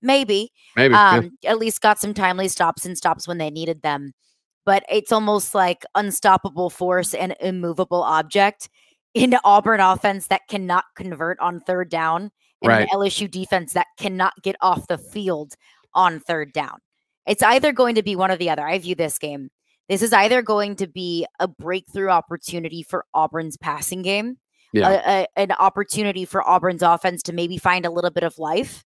Maybe. 0.00 0.50
Maybe. 0.76 0.94
Um, 0.94 1.36
yeah. 1.42 1.50
At 1.50 1.58
least 1.58 1.82
got 1.82 1.98
some 1.98 2.14
timely 2.14 2.48
stops 2.48 2.86
and 2.86 2.96
stops 2.96 3.28
when 3.28 3.36
they 3.36 3.50
needed 3.50 3.82
them. 3.82 4.14
But 4.64 4.84
it's 4.88 5.12
almost 5.12 5.54
like 5.54 5.84
unstoppable 5.94 6.70
force 6.70 7.12
and 7.12 7.36
immovable 7.38 8.02
object 8.02 8.70
into 9.14 9.40
Auburn 9.44 9.80
offense 9.80 10.28
that 10.28 10.42
cannot 10.48 10.84
convert 10.96 11.38
on 11.40 11.60
third 11.60 11.90
down 11.90 12.30
and 12.62 12.68
right. 12.68 12.82
an 12.82 12.88
LSU 12.98 13.30
defense 13.30 13.72
that 13.74 13.88
cannot 13.98 14.32
get 14.42 14.56
off 14.60 14.86
the 14.86 14.98
field 14.98 15.54
on 15.94 16.20
third 16.20 16.52
down. 16.52 16.78
It's 17.26 17.42
either 17.42 17.72
going 17.72 17.94
to 17.96 18.02
be 18.02 18.16
one 18.16 18.30
or 18.30 18.36
the 18.36 18.50
other. 18.50 18.66
I 18.66 18.78
view 18.78 18.94
this 18.94 19.18
game. 19.18 19.50
This 19.88 20.02
is 20.02 20.12
either 20.12 20.42
going 20.42 20.76
to 20.76 20.86
be 20.86 21.26
a 21.38 21.46
breakthrough 21.46 22.08
opportunity 22.08 22.82
for 22.82 23.04
Auburn's 23.14 23.56
passing 23.56 24.02
game, 24.02 24.38
yeah. 24.72 24.88
a, 24.88 25.22
a, 25.22 25.26
an 25.36 25.52
opportunity 25.52 26.24
for 26.24 26.48
Auburn's 26.48 26.82
offense 26.82 27.22
to 27.24 27.32
maybe 27.32 27.58
find 27.58 27.84
a 27.84 27.90
little 27.90 28.10
bit 28.10 28.22
of 28.22 28.38
life, 28.38 28.84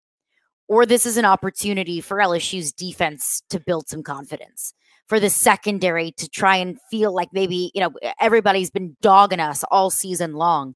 or 0.67 0.85
this 0.85 1.05
is 1.05 1.15
an 1.17 1.25
opportunity 1.25 2.01
for 2.01 2.17
LSU's 2.17 2.73
defense 2.73 3.41
to 3.49 3.59
build 3.59 3.87
some 3.87 4.03
confidence 4.03 4.73
for 5.07 5.19
the 5.19 5.29
secondary 5.29 6.11
to 6.13 6.29
try 6.29 6.57
and 6.57 6.79
feel 6.89 7.13
like 7.13 7.29
maybe, 7.31 7.71
you 7.73 7.81
know, 7.81 7.91
everybody's 8.19 8.69
been 8.69 8.95
dogging 9.01 9.39
us 9.39 9.63
all 9.71 9.89
season 9.89 10.33
long 10.33 10.75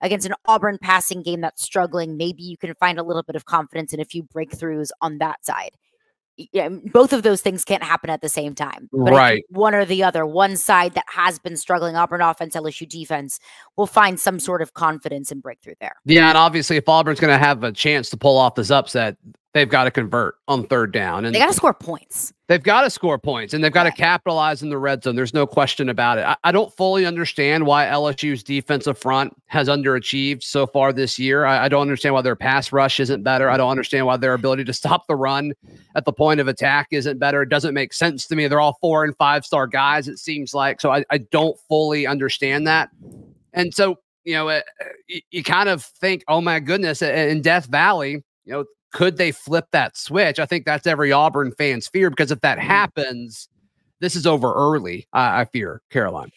against 0.00 0.26
an 0.26 0.34
Auburn 0.46 0.78
passing 0.80 1.22
game 1.22 1.40
that's 1.40 1.62
struggling. 1.62 2.16
Maybe 2.16 2.42
you 2.42 2.56
can 2.56 2.74
find 2.74 2.98
a 2.98 3.02
little 3.02 3.22
bit 3.22 3.36
of 3.36 3.46
confidence 3.46 3.92
and 3.92 4.00
a 4.00 4.04
few 4.04 4.22
breakthroughs 4.22 4.90
on 5.00 5.18
that 5.18 5.44
side. 5.44 5.70
Yeah, 6.36 6.68
both 6.92 7.12
of 7.12 7.22
those 7.22 7.42
things 7.42 7.64
can't 7.64 7.82
happen 7.82 8.10
at 8.10 8.20
the 8.20 8.28
same 8.28 8.56
time. 8.56 8.88
right. 8.92 9.44
One 9.50 9.72
or 9.72 9.84
the 9.84 10.02
other. 10.02 10.26
One 10.26 10.56
side 10.56 10.94
that 10.94 11.04
has 11.08 11.38
been 11.38 11.56
struggling, 11.56 11.94
Auburn 11.94 12.20
offense, 12.20 12.56
LSU 12.56 12.88
defense, 12.88 13.38
will 13.76 13.86
find 13.86 14.18
some 14.18 14.40
sort 14.40 14.60
of 14.60 14.74
confidence 14.74 15.30
and 15.30 15.40
breakthrough 15.40 15.74
there. 15.80 15.94
Yeah, 16.04 16.28
and 16.28 16.36
obviously, 16.36 16.76
if 16.76 16.88
Auburn's 16.88 17.20
going 17.20 17.32
to 17.32 17.38
have 17.38 17.62
a 17.62 17.70
chance 17.70 18.10
to 18.10 18.16
pull 18.16 18.36
off 18.36 18.56
this 18.56 18.72
upset, 18.72 19.16
they've 19.54 19.68
got 19.68 19.84
to 19.84 19.90
convert 19.90 20.34
on 20.48 20.66
third 20.66 20.92
down, 20.92 21.24
and 21.24 21.34
they 21.34 21.38
got 21.38 21.46
to 21.46 21.54
score 21.54 21.72
points. 21.72 22.32
They've 22.48 22.62
got 22.62 22.82
to 22.82 22.90
score 22.90 23.18
points, 23.18 23.54
and 23.54 23.64
they've 23.64 23.72
got 23.72 23.84
to 23.84 23.92
capitalize 23.92 24.62
in 24.62 24.68
the 24.68 24.76
red 24.76 25.02
zone. 25.02 25.16
There's 25.16 25.32
no 25.32 25.46
question 25.46 25.88
about 25.88 26.18
it. 26.18 26.26
I, 26.26 26.36
I, 26.44 26.52
don't 26.52 26.70
fully 26.76 27.06
understand 27.06 27.64
why 27.64 27.86
LSU's 27.86 28.42
defensive 28.42 28.98
front 28.98 29.34
has 29.46 29.68
underachieved 29.68 30.42
so 30.42 30.66
far 30.66 30.92
this 30.92 31.18
year. 31.18 31.46
I, 31.46 31.64
I, 31.64 31.68
don't 31.68 31.80
understand 31.80 32.14
why 32.14 32.20
their 32.20 32.36
pass 32.36 32.70
rush 32.72 33.00
isn't 33.00 33.22
better. 33.22 33.48
I 33.48 33.56
don't 33.56 33.70
understand 33.70 34.04
why 34.04 34.18
their 34.18 34.34
ability 34.34 34.64
to 34.64 34.74
stop 34.74 35.06
the 35.06 35.16
run 35.16 35.54
at 35.94 36.04
the 36.04 36.12
point 36.12 36.40
of 36.40 36.48
attack 36.48 36.88
isn't 36.90 37.18
better. 37.18 37.40
It 37.40 37.48
doesn't 37.48 37.72
make 37.72 37.94
sense 37.94 38.26
to 38.26 38.36
me. 38.36 38.46
They're 38.46 38.60
all 38.60 38.76
four 38.80 39.04
and 39.04 39.16
five 39.16 39.46
star 39.46 39.66
guys. 39.66 40.08
It 40.08 40.18
seems 40.18 40.52
like 40.52 40.80
so. 40.80 40.92
I, 40.92 41.04
I 41.08 41.18
don't 41.18 41.58
fully 41.68 42.06
understand 42.06 42.66
that, 42.66 42.90
and 43.54 43.72
so 43.72 43.98
you 44.24 44.34
know, 44.34 44.48
uh, 44.48 44.60
it, 44.80 44.96
you, 45.06 45.20
you 45.30 45.44
kind 45.44 45.68
of 45.68 45.84
think, 45.84 46.24
oh 46.28 46.40
my 46.40 46.58
goodness, 46.58 47.02
in 47.02 47.42
Death 47.42 47.66
Valley, 47.66 48.24
you 48.44 48.52
know, 48.52 48.64
could 48.94 49.18
they 49.18 49.32
flip 49.32 49.66
that 49.72 49.96
switch? 49.96 50.38
I 50.38 50.46
think 50.46 50.64
that's 50.64 50.86
every 50.86 51.12
Auburn 51.12 51.52
fan's 51.52 51.88
fear 51.88 52.08
because 52.08 52.30
if 52.30 52.40
that 52.40 52.58
mm-hmm. 52.58 52.68
happens, 52.68 53.48
this 54.00 54.16
is 54.16 54.26
over 54.26 54.54
early. 54.54 55.06
I, 55.12 55.42
I 55.42 55.44
fear, 55.44 55.82
Caroline. 55.90 56.30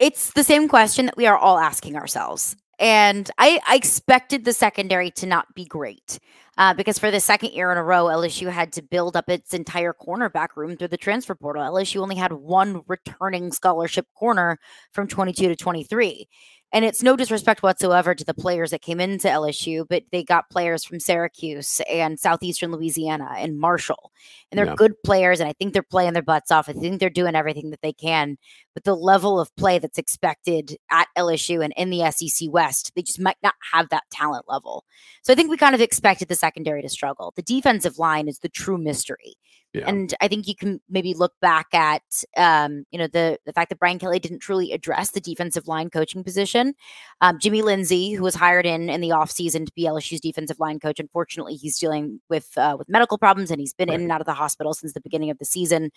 It's 0.00 0.32
the 0.32 0.42
same 0.42 0.66
question 0.66 1.06
that 1.06 1.16
we 1.16 1.26
are 1.26 1.36
all 1.36 1.58
asking 1.58 1.94
ourselves. 1.96 2.56
And 2.80 3.30
I, 3.38 3.60
I 3.68 3.76
expected 3.76 4.44
the 4.44 4.52
secondary 4.52 5.10
to 5.12 5.26
not 5.26 5.54
be 5.54 5.64
great 5.64 6.18
uh, 6.58 6.74
because 6.74 6.98
for 6.98 7.10
the 7.10 7.20
second 7.20 7.52
year 7.52 7.70
in 7.70 7.78
a 7.78 7.84
row, 7.84 8.06
LSU 8.06 8.50
had 8.50 8.72
to 8.72 8.82
build 8.82 9.16
up 9.16 9.28
its 9.28 9.54
entire 9.54 9.92
cornerback 9.92 10.48
room 10.56 10.76
through 10.76 10.88
the 10.88 10.96
transfer 10.96 11.34
portal. 11.34 11.62
LSU 11.62 12.00
only 12.00 12.16
had 12.16 12.32
one 12.32 12.82
returning 12.88 13.52
scholarship 13.52 14.06
corner 14.14 14.58
from 14.92 15.06
22 15.06 15.48
to 15.48 15.56
23. 15.56 16.28
And 16.74 16.84
it's 16.84 17.04
no 17.04 17.14
disrespect 17.14 17.62
whatsoever 17.62 18.16
to 18.16 18.24
the 18.24 18.34
players 18.34 18.72
that 18.72 18.82
came 18.82 18.98
into 18.98 19.28
LSU, 19.28 19.86
but 19.88 20.02
they 20.10 20.24
got 20.24 20.50
players 20.50 20.82
from 20.82 20.98
Syracuse 20.98 21.80
and 21.88 22.18
Southeastern 22.18 22.72
Louisiana 22.72 23.32
and 23.36 23.60
Marshall. 23.60 24.10
And 24.50 24.58
they're 24.58 24.66
yeah. 24.66 24.74
good 24.74 25.00
players. 25.04 25.38
And 25.38 25.48
I 25.48 25.52
think 25.52 25.72
they're 25.72 25.84
playing 25.84 26.14
their 26.14 26.22
butts 26.22 26.50
off. 26.50 26.68
I 26.68 26.72
think 26.72 26.98
they're 26.98 27.10
doing 27.10 27.36
everything 27.36 27.70
that 27.70 27.80
they 27.80 27.92
can. 27.92 28.38
But 28.74 28.82
the 28.82 28.96
level 28.96 29.38
of 29.38 29.54
play 29.54 29.78
that's 29.78 29.98
expected 29.98 30.76
at 30.90 31.06
LSU 31.16 31.62
and 31.62 31.72
in 31.76 31.90
the 31.90 32.10
SEC 32.10 32.48
West, 32.50 32.90
they 32.96 33.02
just 33.02 33.20
might 33.20 33.38
not 33.40 33.54
have 33.72 33.88
that 33.90 34.10
talent 34.10 34.46
level. 34.48 34.84
So 35.22 35.32
I 35.32 35.36
think 35.36 35.50
we 35.50 35.56
kind 35.56 35.76
of 35.76 35.80
expected 35.80 36.26
the 36.26 36.34
secondary 36.34 36.82
to 36.82 36.88
struggle. 36.88 37.32
The 37.36 37.42
defensive 37.42 38.00
line 38.00 38.26
is 38.26 38.40
the 38.40 38.48
true 38.48 38.78
mystery. 38.78 39.36
Yeah. 39.74 39.88
And 39.88 40.14
I 40.20 40.28
think 40.28 40.46
you 40.46 40.54
can 40.54 40.80
maybe 40.88 41.14
look 41.14 41.32
back 41.40 41.74
at, 41.74 42.02
um, 42.36 42.84
you 42.92 42.98
know, 42.98 43.08
the 43.08 43.38
the 43.44 43.52
fact 43.52 43.70
that 43.70 43.80
Brian 43.80 43.98
Kelly 43.98 44.20
didn't 44.20 44.38
truly 44.38 44.70
address 44.70 45.10
the 45.10 45.20
defensive 45.20 45.66
line 45.66 45.90
coaching 45.90 46.22
position. 46.22 46.74
Um, 47.20 47.40
Jimmy 47.40 47.60
Lindsey, 47.60 48.12
who 48.12 48.22
was 48.22 48.36
hired 48.36 48.66
in 48.66 48.88
in 48.88 49.00
the 49.00 49.08
offseason 49.08 49.66
to 49.66 49.72
be 49.72 49.82
LSU's 49.82 50.20
defensive 50.20 50.60
line 50.60 50.78
coach, 50.78 51.00
unfortunately, 51.00 51.56
he's 51.56 51.76
dealing 51.76 52.20
with 52.30 52.56
uh, 52.56 52.76
with 52.78 52.88
medical 52.88 53.18
problems 53.18 53.50
and 53.50 53.58
he's 53.58 53.74
been 53.74 53.88
right. 53.88 53.96
in 53.96 54.02
and 54.02 54.12
out 54.12 54.20
of 54.20 54.26
the 54.26 54.32
hospital 54.32 54.74
since 54.74 54.92
the 54.92 55.00
beginning 55.00 55.30
of 55.30 55.38
the 55.38 55.44
season. 55.44 55.90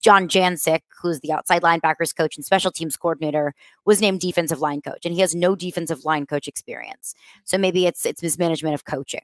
John 0.00 0.28
Jancic, 0.28 0.82
who's 1.02 1.18
the 1.18 1.32
outside 1.32 1.62
linebackers 1.62 2.14
coach 2.16 2.36
and 2.36 2.44
special 2.44 2.70
teams 2.70 2.96
coordinator, 2.96 3.52
was 3.84 4.00
named 4.00 4.20
defensive 4.20 4.60
line 4.60 4.80
coach, 4.80 5.04
and 5.04 5.12
he 5.12 5.20
has 5.22 5.34
no 5.34 5.56
defensive 5.56 6.04
line 6.04 6.24
coach 6.24 6.46
experience. 6.46 7.16
So 7.42 7.58
maybe 7.58 7.86
it's 7.86 8.06
it's 8.06 8.22
mismanagement 8.22 8.74
of 8.74 8.84
coaching 8.84 9.22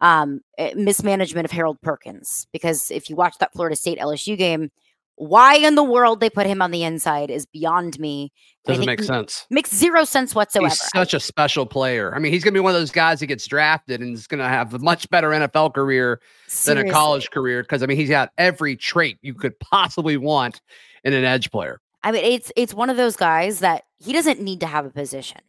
um, 0.00 0.40
eh, 0.58 0.72
mismanagement 0.76 1.44
of 1.44 1.50
Harold 1.50 1.80
Perkins. 1.82 2.46
Because 2.52 2.90
if 2.90 3.10
you 3.10 3.16
watch 3.16 3.38
that 3.38 3.52
Florida 3.52 3.76
State 3.76 3.98
LSU 3.98 4.36
game, 4.36 4.70
why 5.18 5.56
in 5.56 5.74
the 5.74 5.82
world 5.82 6.20
they 6.20 6.30
put 6.30 6.46
him 6.46 6.62
on 6.62 6.70
the 6.70 6.84
inside 6.84 7.30
is 7.30 7.44
beyond 7.44 7.98
me. 7.98 8.32
Doesn't 8.64 8.86
make 8.86 9.02
sense. 9.02 9.46
Makes 9.50 9.74
zero 9.74 10.04
sense 10.04 10.34
whatsoever. 10.34 10.68
He's 10.68 10.80
such 10.94 11.14
a 11.14 11.20
special 11.20 11.66
player. 11.66 12.14
I 12.14 12.18
mean, 12.18 12.32
he's 12.32 12.44
going 12.44 12.54
to 12.54 12.58
be 12.58 12.62
one 12.62 12.74
of 12.74 12.80
those 12.80 12.92
guys 12.92 13.20
that 13.20 13.26
gets 13.26 13.46
drafted 13.46 14.00
and 14.00 14.14
is 14.14 14.26
going 14.26 14.38
to 14.38 14.48
have 14.48 14.74
a 14.74 14.78
much 14.78 15.08
better 15.10 15.30
NFL 15.30 15.74
career 15.74 16.20
Seriously. 16.46 16.82
than 16.82 16.90
a 16.90 16.92
college 16.92 17.30
career. 17.30 17.62
Because 17.62 17.82
I 17.82 17.86
mean, 17.86 17.96
he's 17.96 18.10
got 18.10 18.30
every 18.38 18.76
trait 18.76 19.18
you 19.22 19.34
could 19.34 19.58
possibly 19.58 20.16
want 20.16 20.60
in 21.02 21.14
an 21.14 21.24
edge 21.24 21.50
player. 21.50 21.80
I 22.04 22.12
mean, 22.12 22.24
it's 22.24 22.52
it's 22.54 22.74
one 22.74 22.90
of 22.90 22.96
those 22.96 23.16
guys 23.16 23.58
that 23.60 23.84
he 23.96 24.12
doesn't 24.12 24.40
need 24.40 24.60
to 24.60 24.66
have 24.66 24.86
a 24.86 24.90
position 24.90 25.40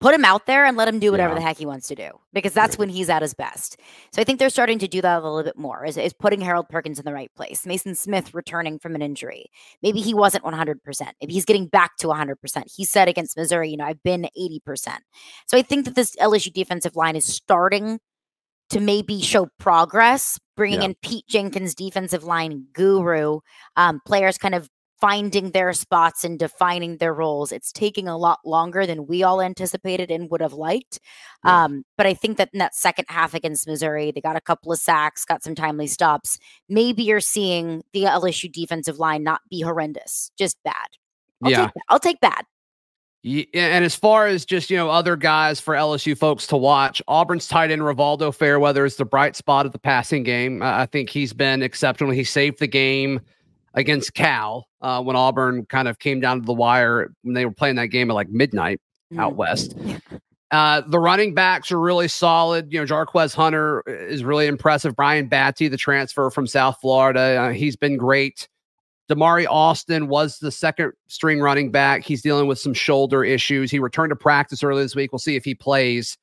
put 0.00 0.14
him 0.14 0.24
out 0.24 0.46
there 0.46 0.64
and 0.64 0.76
let 0.76 0.88
him 0.88 0.98
do 0.98 1.10
whatever 1.10 1.32
yeah. 1.32 1.40
the 1.40 1.44
heck 1.46 1.56
he 1.56 1.66
wants 1.66 1.88
to 1.88 1.94
do 1.94 2.10
because 2.32 2.52
that's 2.52 2.76
when 2.76 2.88
he's 2.88 3.08
at 3.08 3.22
his 3.22 3.32
best. 3.32 3.80
So 4.12 4.20
I 4.20 4.24
think 4.24 4.38
they're 4.38 4.50
starting 4.50 4.78
to 4.80 4.88
do 4.88 5.00
that 5.00 5.22
a 5.22 5.22
little 5.22 5.42
bit 5.42 5.56
more 5.56 5.84
is, 5.84 5.96
is 5.96 6.12
putting 6.12 6.40
Harold 6.40 6.68
Perkins 6.68 6.98
in 6.98 7.04
the 7.04 7.14
right 7.14 7.30
place. 7.34 7.64
Mason 7.64 7.94
Smith 7.94 8.34
returning 8.34 8.78
from 8.78 8.94
an 8.94 9.02
injury. 9.02 9.46
Maybe 9.82 10.00
he 10.00 10.12
wasn't 10.12 10.44
100%. 10.44 10.76
Maybe 11.20 11.32
he's 11.32 11.46
getting 11.46 11.66
back 11.66 11.96
to 11.98 12.08
100%. 12.08 12.36
He 12.74 12.84
said 12.84 13.08
against 13.08 13.36
Missouri, 13.36 13.70
you 13.70 13.76
know, 13.76 13.86
I've 13.86 14.02
been 14.02 14.28
80%. 14.38 14.98
So 15.46 15.56
I 15.56 15.62
think 15.62 15.86
that 15.86 15.94
this 15.94 16.14
LSU 16.16 16.52
defensive 16.52 16.94
line 16.94 17.16
is 17.16 17.24
starting 17.24 17.98
to 18.70 18.80
maybe 18.80 19.22
show 19.22 19.48
progress, 19.58 20.38
bringing 20.56 20.80
yeah. 20.80 20.88
in 20.88 20.94
Pete 21.02 21.26
Jenkins, 21.28 21.74
defensive 21.74 22.24
line 22.24 22.66
guru, 22.72 23.40
um, 23.76 24.00
players 24.04 24.38
kind 24.38 24.54
of 24.54 24.68
finding 25.00 25.50
their 25.50 25.72
spots 25.72 26.24
and 26.24 26.38
defining 26.38 26.96
their 26.96 27.12
roles. 27.12 27.52
It's 27.52 27.72
taking 27.72 28.08
a 28.08 28.16
lot 28.16 28.40
longer 28.44 28.86
than 28.86 29.06
we 29.06 29.22
all 29.22 29.40
anticipated 29.40 30.10
and 30.10 30.30
would 30.30 30.40
have 30.40 30.52
liked. 30.52 30.98
Yeah. 31.44 31.64
Um, 31.64 31.84
but 31.96 32.06
I 32.06 32.14
think 32.14 32.38
that 32.38 32.50
in 32.52 32.58
that 32.58 32.74
second 32.74 33.06
half 33.08 33.34
against 33.34 33.66
Missouri, 33.66 34.10
they 34.10 34.20
got 34.20 34.36
a 34.36 34.40
couple 34.40 34.72
of 34.72 34.78
sacks, 34.78 35.24
got 35.24 35.42
some 35.42 35.54
timely 35.54 35.86
stops. 35.86 36.38
Maybe 36.68 37.02
you're 37.02 37.20
seeing 37.20 37.82
the 37.92 38.04
LSU 38.04 38.50
defensive 38.50 38.98
line 38.98 39.22
not 39.22 39.42
be 39.50 39.60
horrendous, 39.60 40.30
just 40.38 40.56
bad. 40.64 40.88
I'll 41.42 41.50
yeah. 41.50 41.66
Take, 41.66 41.72
I'll 41.88 42.00
take 42.00 42.20
bad. 42.20 42.44
Yeah, 43.22 43.44
and 43.54 43.84
as 43.84 43.96
far 43.96 44.28
as 44.28 44.44
just 44.44 44.70
you 44.70 44.76
know 44.76 44.88
other 44.88 45.16
guys 45.16 45.58
for 45.58 45.74
LSU 45.74 46.16
folks 46.16 46.46
to 46.46 46.56
watch, 46.56 47.02
Auburn's 47.08 47.48
tight 47.48 47.72
end 47.72 47.82
Rivaldo 47.82 48.32
Fairweather 48.32 48.84
is 48.84 48.96
the 48.96 49.04
bright 49.04 49.34
spot 49.34 49.66
of 49.66 49.72
the 49.72 49.80
passing 49.80 50.22
game. 50.22 50.62
I 50.62 50.86
think 50.86 51.10
he's 51.10 51.32
been 51.32 51.60
exceptional. 51.60 52.12
He 52.12 52.22
saved 52.22 52.60
the 52.60 52.68
game 52.68 53.20
against 53.76 54.14
Cal 54.14 54.66
uh, 54.80 55.02
when 55.02 55.14
Auburn 55.14 55.66
kind 55.66 55.86
of 55.86 55.98
came 55.98 56.18
down 56.18 56.40
to 56.40 56.46
the 56.46 56.52
wire 56.54 57.12
when 57.22 57.34
they 57.34 57.44
were 57.44 57.52
playing 57.52 57.76
that 57.76 57.86
game 57.86 58.10
at 58.10 58.14
like 58.14 58.30
midnight 58.30 58.80
mm. 59.12 59.20
out 59.20 59.36
west. 59.36 59.76
Uh, 60.50 60.80
the 60.86 60.98
running 60.98 61.34
backs 61.34 61.70
are 61.70 61.80
really 61.80 62.08
solid. 62.08 62.72
You 62.72 62.80
know, 62.80 62.86
Jarquez 62.86 63.34
Hunter 63.34 63.82
is 63.86 64.24
really 64.24 64.46
impressive. 64.46 64.96
Brian 64.96 65.28
Battie, 65.28 65.70
the 65.70 65.76
transfer 65.76 66.30
from 66.30 66.46
South 66.46 66.78
Florida, 66.80 67.20
uh, 67.20 67.52
he's 67.52 67.76
been 67.76 67.96
great. 67.96 68.48
Damari 69.10 69.46
Alston 69.46 70.08
was 70.08 70.38
the 70.38 70.50
second 70.50 70.92
string 71.06 71.40
running 71.40 71.70
back. 71.70 72.04
He's 72.04 72.22
dealing 72.22 72.46
with 72.46 72.58
some 72.58 72.74
shoulder 72.74 73.22
issues. 73.24 73.70
He 73.70 73.78
returned 73.78 74.10
to 74.10 74.16
practice 74.16 74.62
early 74.64 74.82
this 74.82 74.96
week. 74.96 75.12
We'll 75.12 75.20
see 75.20 75.36
if 75.36 75.44
he 75.44 75.54
plays. 75.54 76.16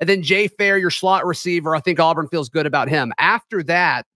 And 0.00 0.08
then 0.08 0.22
Jay 0.22 0.48
Fair, 0.48 0.76
your 0.76 0.90
slot 0.90 1.24
receiver. 1.24 1.76
I 1.76 1.80
think 1.80 2.00
Auburn 2.00 2.28
feels 2.28 2.48
good 2.48 2.66
about 2.66 2.88
him. 2.88 3.12
After 3.18 3.62
that, 3.64 4.06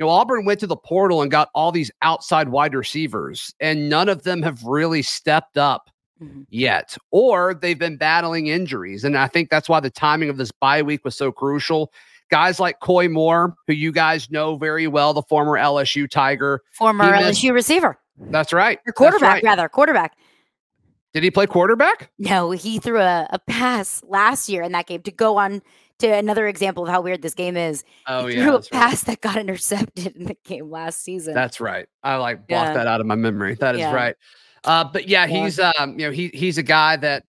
you 0.00 0.06
know, 0.06 0.10
Auburn 0.10 0.46
went 0.46 0.58
to 0.60 0.66
the 0.66 0.78
portal 0.78 1.20
and 1.20 1.30
got 1.30 1.50
all 1.54 1.70
these 1.70 1.90
outside 2.00 2.48
wide 2.48 2.74
receivers, 2.74 3.54
and 3.60 3.90
none 3.90 4.08
of 4.08 4.22
them 4.22 4.40
have 4.40 4.64
really 4.64 5.02
stepped 5.02 5.58
up 5.58 5.90
mm-hmm. 6.22 6.40
yet, 6.48 6.96
or 7.10 7.52
they've 7.52 7.78
been 7.78 7.98
battling 7.98 8.46
injuries. 8.46 9.04
And 9.04 9.14
I 9.14 9.26
think 9.26 9.50
that's 9.50 9.68
why 9.68 9.78
the 9.78 9.90
timing 9.90 10.30
of 10.30 10.38
this 10.38 10.50
bye 10.52 10.80
week 10.80 11.04
was 11.04 11.14
so 11.14 11.30
crucial. 11.30 11.92
Guys 12.30 12.58
like 12.58 12.80
Koy 12.80 13.10
Moore, 13.10 13.54
who 13.66 13.74
you 13.74 13.92
guys 13.92 14.30
know 14.30 14.56
very 14.56 14.86
well, 14.86 15.12
the 15.12 15.22
former 15.22 15.58
LSU 15.58 16.08
Tiger, 16.08 16.62
former 16.72 17.10
missed, 17.10 17.42
LSU 17.42 17.52
receiver. 17.52 17.98
That's 18.30 18.54
right. 18.54 18.78
Or 18.86 18.94
quarterback, 18.94 19.34
right. 19.34 19.44
rather, 19.44 19.68
quarterback. 19.68 20.16
Did 21.12 21.24
he 21.24 21.30
play 21.30 21.46
quarterback? 21.46 22.10
No, 22.18 22.52
he 22.52 22.78
threw 22.78 23.00
a, 23.00 23.26
a 23.30 23.38
pass 23.38 24.02
last 24.08 24.48
year 24.48 24.62
in 24.62 24.72
that 24.72 24.86
game 24.86 25.02
to 25.02 25.10
go 25.10 25.36
on 25.36 25.60
to 26.00 26.08
another 26.08 26.46
example 26.46 26.84
of 26.84 26.90
how 26.90 27.00
weird 27.00 27.22
this 27.22 27.34
game 27.34 27.56
is. 27.56 27.84
Oh 28.06 28.26
he 28.26 28.36
yeah, 28.36 28.44
threw 28.44 28.56
a 28.56 28.62
pass 28.62 29.06
right. 29.06 29.06
that 29.06 29.20
got 29.20 29.36
intercepted 29.36 30.16
in 30.16 30.24
the 30.24 30.36
game 30.44 30.70
last 30.70 31.02
season. 31.02 31.34
That's 31.34 31.60
right. 31.60 31.86
I 32.02 32.16
like 32.16 32.46
blocked 32.46 32.68
yeah. 32.68 32.74
that 32.74 32.86
out 32.86 33.00
of 33.00 33.06
my 33.06 33.14
memory. 33.14 33.54
That 33.54 33.74
is 33.74 33.80
yeah. 33.80 33.94
right. 33.94 34.16
Uh, 34.64 34.84
but 34.84 35.08
yeah, 35.08 35.24
yeah, 35.26 35.44
he's 35.44 35.58
um, 35.58 35.98
you 35.98 36.06
know, 36.06 36.10
he 36.10 36.28
he's 36.34 36.58
a 36.58 36.62
guy 36.62 36.96
that 36.96 37.24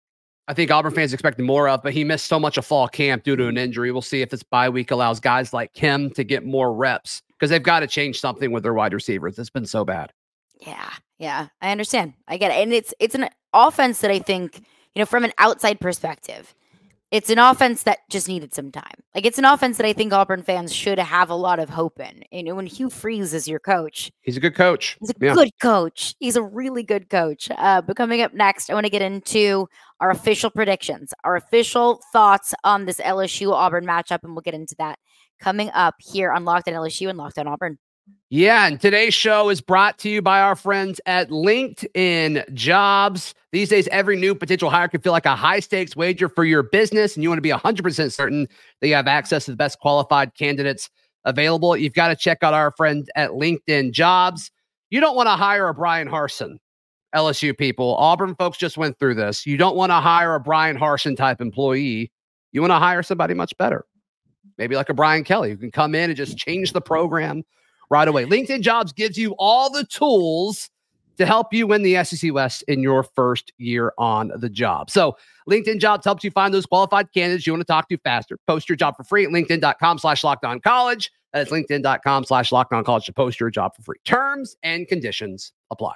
I 0.49 0.55
think 0.55 0.71
Auburn 0.71 0.93
fans 0.93 1.13
expected 1.13 1.43
more 1.45 1.69
of, 1.69 1.83
but 1.83 1.93
he 1.93 2.05
missed 2.05 2.27
so 2.27 2.39
much 2.39 2.57
of 2.57 2.65
fall 2.65 2.87
camp 2.87 3.25
due 3.25 3.35
to 3.37 3.49
an 3.49 3.59
injury. 3.59 3.91
We'll 3.91 4.03
see 4.03 4.23
if 4.23 4.31
this 4.31 4.43
bye 4.43 4.69
week 4.69 4.91
allows 4.91 5.19
guys 5.19 5.53
like 5.53 5.77
him 5.77 6.11
to 6.11 6.23
get 6.23 6.45
more 6.45 6.73
reps 6.73 7.23
because 7.33 7.51
they've 7.51 7.63
got 7.63 7.81
to 7.81 7.87
change 7.87 8.21
something 8.21 8.53
with 8.53 8.63
their 8.63 8.75
wide 8.75 8.95
receivers. 8.95 9.39
It's 9.39 9.51
been 9.51 9.67
so 9.67 9.85
bad. 9.85 10.13
Yeah, 10.61 10.91
yeah, 11.19 11.49
I 11.61 11.73
understand. 11.73 12.15
I 12.29 12.37
get 12.37 12.53
it, 12.53 12.63
and 12.63 12.73
it's 12.73 12.95
it's 13.01 13.15
an 13.15 13.29
offense 13.53 14.01
that 14.01 14.11
I 14.11 14.21
think 14.21 14.59
you 14.95 15.01
know 15.01 15.07
from 15.07 15.25
an 15.25 15.33
outside 15.39 15.81
perspective 15.81 16.55
it's 17.17 17.31
an 17.31 17.39
offense 17.39 17.85
that 17.85 18.01
just 18.11 18.29
needed 18.29 18.53
some 18.53 18.71
time. 18.71 18.93
Like 19.15 19.25
it's 19.25 19.39
an 19.39 19.47
offense 19.47 19.79
that 19.79 19.87
I 19.87 19.95
think 19.95 20.13
Auburn 20.13 20.43
fans 20.43 20.71
should 20.71 20.99
have 20.99 21.31
a 21.31 21.35
lot 21.35 21.59
of 21.59 21.71
hope 21.71 21.99
in. 21.99 22.23
You 22.31 22.43
know, 22.43 22.55
when 22.55 22.67
Hugh 22.67 22.91
Freeze 22.91 23.33
is 23.33 23.49
your 23.49 23.59
coach, 23.59 24.13
he's 24.21 24.37
a 24.37 24.41
good 24.41 24.55
coach. 24.55 24.99
He's 25.01 25.11
a 25.11 25.15
yeah. 25.19 25.33
good 25.35 25.51
coach. 25.63 26.15
He's 26.19 26.37
a 26.37 26.43
really 26.43 26.83
good 26.83 27.09
coach. 27.09 27.49
Uh, 27.57 27.81
but 27.81 27.97
coming 27.97 28.21
up 28.21 28.35
next, 28.35 28.69
I 28.69 28.75
want 28.75 28.85
to 28.85 28.91
get 28.91 29.01
into 29.01 29.67
our 30.01 30.11
official 30.11 30.51
predictions, 30.51 31.15
our 31.25 31.37
official 31.37 32.03
thoughts 32.13 32.53
on 32.65 32.85
this 32.85 33.01
LSU 33.01 33.51
Auburn 33.51 33.87
matchup, 33.87 34.23
and 34.23 34.35
we'll 34.35 34.43
get 34.43 34.55
into 34.55 34.75
that 34.79 34.99
coming 35.41 35.71
up 35.71 35.95
here 35.99 36.31
on 36.31 36.45
Locked 36.45 36.69
on 36.69 36.75
LSU 36.75 37.09
and 37.09 37.17
Locked 37.17 37.39
on 37.39 37.49
Auburn. 37.49 37.79
Yeah, 38.29 38.67
and 38.67 38.81
today's 38.81 39.15
show 39.15 39.51
is 39.51 39.61
brought 39.61 39.99
to 40.01 40.09
you 40.09 40.21
by 40.21 40.41
our 40.41 40.57
friends 40.57 41.01
at 41.07 41.31
LinkedIn 41.31 42.53
Jobs. 42.55 43.35
These 43.53 43.69
days, 43.69 43.87
every 43.93 44.17
new 44.17 44.35
potential 44.35 44.69
hire 44.69 44.89
can 44.89 45.01
feel 45.01 45.13
like 45.13 45.27
a 45.27 45.37
high 45.37 45.61
stakes 45.61 45.95
wager 45.95 46.29
for 46.29 46.45
your 46.45 46.65
business, 46.65 47.15
and 47.15 47.23
you 47.23 47.29
want 47.29 47.39
to 47.39 47.43
be 47.43 47.51
100% 47.51 48.13
certain 48.13 48.49
that 48.81 48.89
you 48.89 48.95
have 48.95 49.07
access 49.07 49.45
to 49.45 49.53
the 49.53 49.57
best 49.57 49.79
qualified 49.79 50.35
candidates 50.35 50.91
available. 51.25 51.77
You've 51.77 51.93
got 51.93 52.09
to 52.09 52.17
check 52.17 52.39
out 52.43 52.53
our 52.53 52.73
friend 52.73 53.09
at 53.15 53.31
LinkedIn 53.31 53.93
Jobs. 53.93 54.51
You 54.91 54.99
don't 54.99 55.15
want 55.15 55.29
to 55.29 55.37
hire 55.37 55.69
a 55.69 55.75
Bryan 55.75 56.09
Harsin, 56.09 56.57
LSU 57.15 57.57
people. 57.57 57.95
Auburn 57.95 58.35
folks 58.35 58.59
just 58.59 58.77
went 58.77 58.99
through 58.99 59.15
this. 59.15 59.47
You 59.47 59.57
don't 59.57 59.77
want 59.77 59.91
to 59.91 60.01
hire 60.01 60.35
a 60.35 60.41
Bryan 60.41 60.77
Harsin 60.77 61.17
type 61.17 61.41
employee. 61.41 62.11
You 62.51 62.61
want 62.61 62.73
to 62.73 62.81
hire 62.81 63.05
somebody 63.05 63.35
much 63.35 63.57
better, 63.57 63.85
maybe 64.59 64.75
like 64.75 64.89
a 64.89 64.95
Brian 64.95 65.23
Kelly 65.23 65.51
who 65.51 65.57
can 65.57 65.71
come 65.71 65.95
in 65.95 66.11
and 66.11 66.17
just 66.17 66.37
change 66.37 66.73
the 66.73 66.81
program 66.81 67.45
right 67.91 68.09
away. 68.09 68.25
LinkedIn 68.25 68.63
Jobs 68.63 68.93
gives 68.93 69.17
you 69.17 69.35
all 69.39 69.71
the 69.71 69.85
tools 69.85 70.71
to 71.19 71.27
help 71.27 71.53
you 71.53 71.67
win 71.67 71.83
the 71.83 72.03
SEC 72.05 72.33
West 72.33 72.63
in 72.69 72.81
your 72.81 73.03
first 73.03 73.53
year 73.59 73.93
on 73.99 74.31
the 74.37 74.51
job. 74.51 74.91
So 74.91 75.17
LinkedIn 75.49 75.81
Jobs 75.81 76.05
helps 76.05 76.25
you 76.25 76.31
find 76.31 76.53
those 76.53 76.67
qualified 76.67 77.13
candidates 77.13 77.47
you 77.47 77.53
want 77.53 77.63
to 77.63 77.67
talk 77.67 77.89
to 77.89 77.97
faster. 77.99 78.39
Post 78.47 78.69
your 78.69 78.77
job 78.77 78.97
for 78.97 79.05
free 79.05 79.25
at 79.25 79.31
LinkedIn.com 79.31 79.99
slash 79.99 80.23
locked 80.25 80.45
on 80.45 80.61
college. 80.61 81.11
That's 81.33 81.51
LinkedIn.com 81.51 82.25
slash 82.25 82.53
locked 82.53 82.73
on 82.73 82.85
college 82.85 83.07
to 83.07 83.13
post 83.13 83.41
your 83.41 83.51
job 83.51 83.75
for 83.75 83.83
free. 83.83 83.99
Terms 84.05 84.57
and 84.63 84.87
conditions 84.87 85.53
apply. 85.71 85.95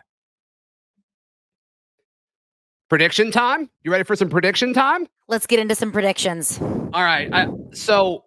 Prediction 2.89 3.31
time? 3.31 3.71
You 3.85 3.93
ready 3.93 4.05
for 4.05 4.17
some 4.17 4.29
prediction 4.29 4.75
time? 4.75 5.07
Let's 5.29 5.47
get 5.47 5.61
into 5.61 5.77
some 5.77 5.93
predictions. 5.93 6.61
All 6.61 7.05
right. 7.05 7.33
I, 7.33 7.47
so 7.73 8.25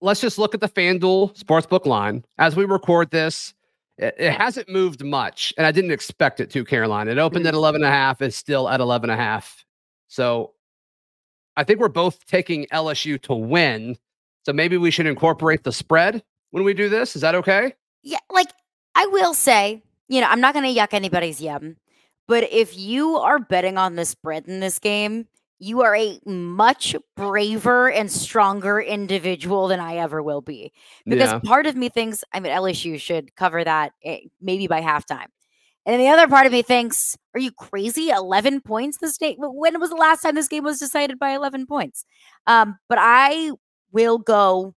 let's 0.00 0.20
just 0.20 0.38
look 0.38 0.54
at 0.54 0.60
the 0.60 0.68
FanDuel 0.68 1.36
Sportsbook 1.38 1.86
line. 1.86 2.24
As 2.38 2.56
we 2.56 2.64
record 2.64 3.10
this, 3.10 3.54
it, 3.96 4.14
it 4.18 4.32
hasn't 4.32 4.68
moved 4.68 5.04
much, 5.04 5.52
and 5.56 5.66
I 5.66 5.72
didn't 5.72 5.90
expect 5.90 6.40
it 6.40 6.50
to, 6.50 6.64
Caroline. 6.64 7.08
It 7.08 7.18
opened 7.18 7.46
at 7.46 7.54
mm. 7.54 7.58
11 7.58 7.82
and 7.82 7.88
a 7.88 7.94
half, 7.94 8.22
is 8.22 8.36
still 8.36 8.68
at 8.68 8.80
11 8.80 9.10
and 9.10 9.20
a 9.20 9.22
half. 9.22 9.64
So 10.08 10.54
I 11.56 11.64
think 11.64 11.80
we're 11.80 11.88
both 11.88 12.24
taking 12.26 12.66
LSU 12.66 13.20
to 13.22 13.34
win. 13.34 13.96
So 14.46 14.52
maybe 14.52 14.76
we 14.76 14.90
should 14.90 15.06
incorporate 15.06 15.64
the 15.64 15.72
spread 15.72 16.22
when 16.50 16.64
we 16.64 16.72
do 16.72 16.88
this. 16.88 17.16
Is 17.16 17.22
that 17.22 17.34
okay? 17.34 17.74
Yeah, 18.02 18.18
like 18.30 18.48
I 18.94 19.06
will 19.06 19.34
say, 19.34 19.82
you 20.08 20.20
know, 20.20 20.28
I'm 20.28 20.40
not 20.40 20.54
going 20.54 20.72
to 20.72 20.80
yuck 20.80 20.94
anybody's 20.94 21.40
yum, 21.40 21.76
but 22.26 22.44
if 22.52 22.78
you 22.78 23.16
are 23.16 23.38
betting 23.38 23.76
on 23.76 23.96
the 23.96 24.04
spread 24.04 24.46
in 24.46 24.60
this 24.60 24.78
game, 24.78 25.26
you 25.58 25.82
are 25.82 25.94
a 25.94 26.20
much 26.24 26.94
braver 27.16 27.90
and 27.90 28.10
stronger 28.10 28.80
individual 28.80 29.68
than 29.68 29.80
I 29.80 29.96
ever 29.96 30.22
will 30.22 30.40
be. 30.40 30.72
Because 31.04 31.30
yeah. 31.30 31.40
part 31.40 31.66
of 31.66 31.76
me 31.76 31.88
thinks, 31.88 32.22
I 32.32 32.40
mean, 32.40 32.52
LSU 32.52 33.00
should 33.00 33.34
cover 33.34 33.64
that 33.64 33.92
eh, 34.04 34.20
maybe 34.40 34.66
by 34.66 34.80
halftime. 34.80 35.26
And 35.84 35.94
then 35.94 36.00
the 36.00 36.08
other 36.08 36.28
part 36.28 36.46
of 36.46 36.52
me 36.52 36.62
thinks, 36.62 37.16
are 37.34 37.40
you 37.40 37.50
crazy? 37.50 38.10
11 38.10 38.60
points 38.60 38.98
this 38.98 39.16
day? 39.16 39.36
When 39.38 39.80
was 39.80 39.90
the 39.90 39.96
last 39.96 40.22
time 40.22 40.34
this 40.34 40.48
game 40.48 40.64
was 40.64 40.78
decided 40.78 41.18
by 41.18 41.30
11 41.30 41.66
points? 41.66 42.04
Um, 42.46 42.78
but 42.88 42.98
I 43.00 43.52
will 43.90 44.18
go 44.18 44.74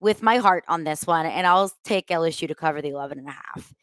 with 0.00 0.22
my 0.22 0.36
heart 0.36 0.64
on 0.68 0.84
this 0.84 1.06
one, 1.06 1.26
and 1.26 1.46
I'll 1.46 1.72
take 1.84 2.06
LSU 2.06 2.46
to 2.46 2.54
cover 2.54 2.80
the 2.80 2.90
11 2.90 3.18
and 3.18 3.28
a 3.28 3.32
half. 3.32 3.74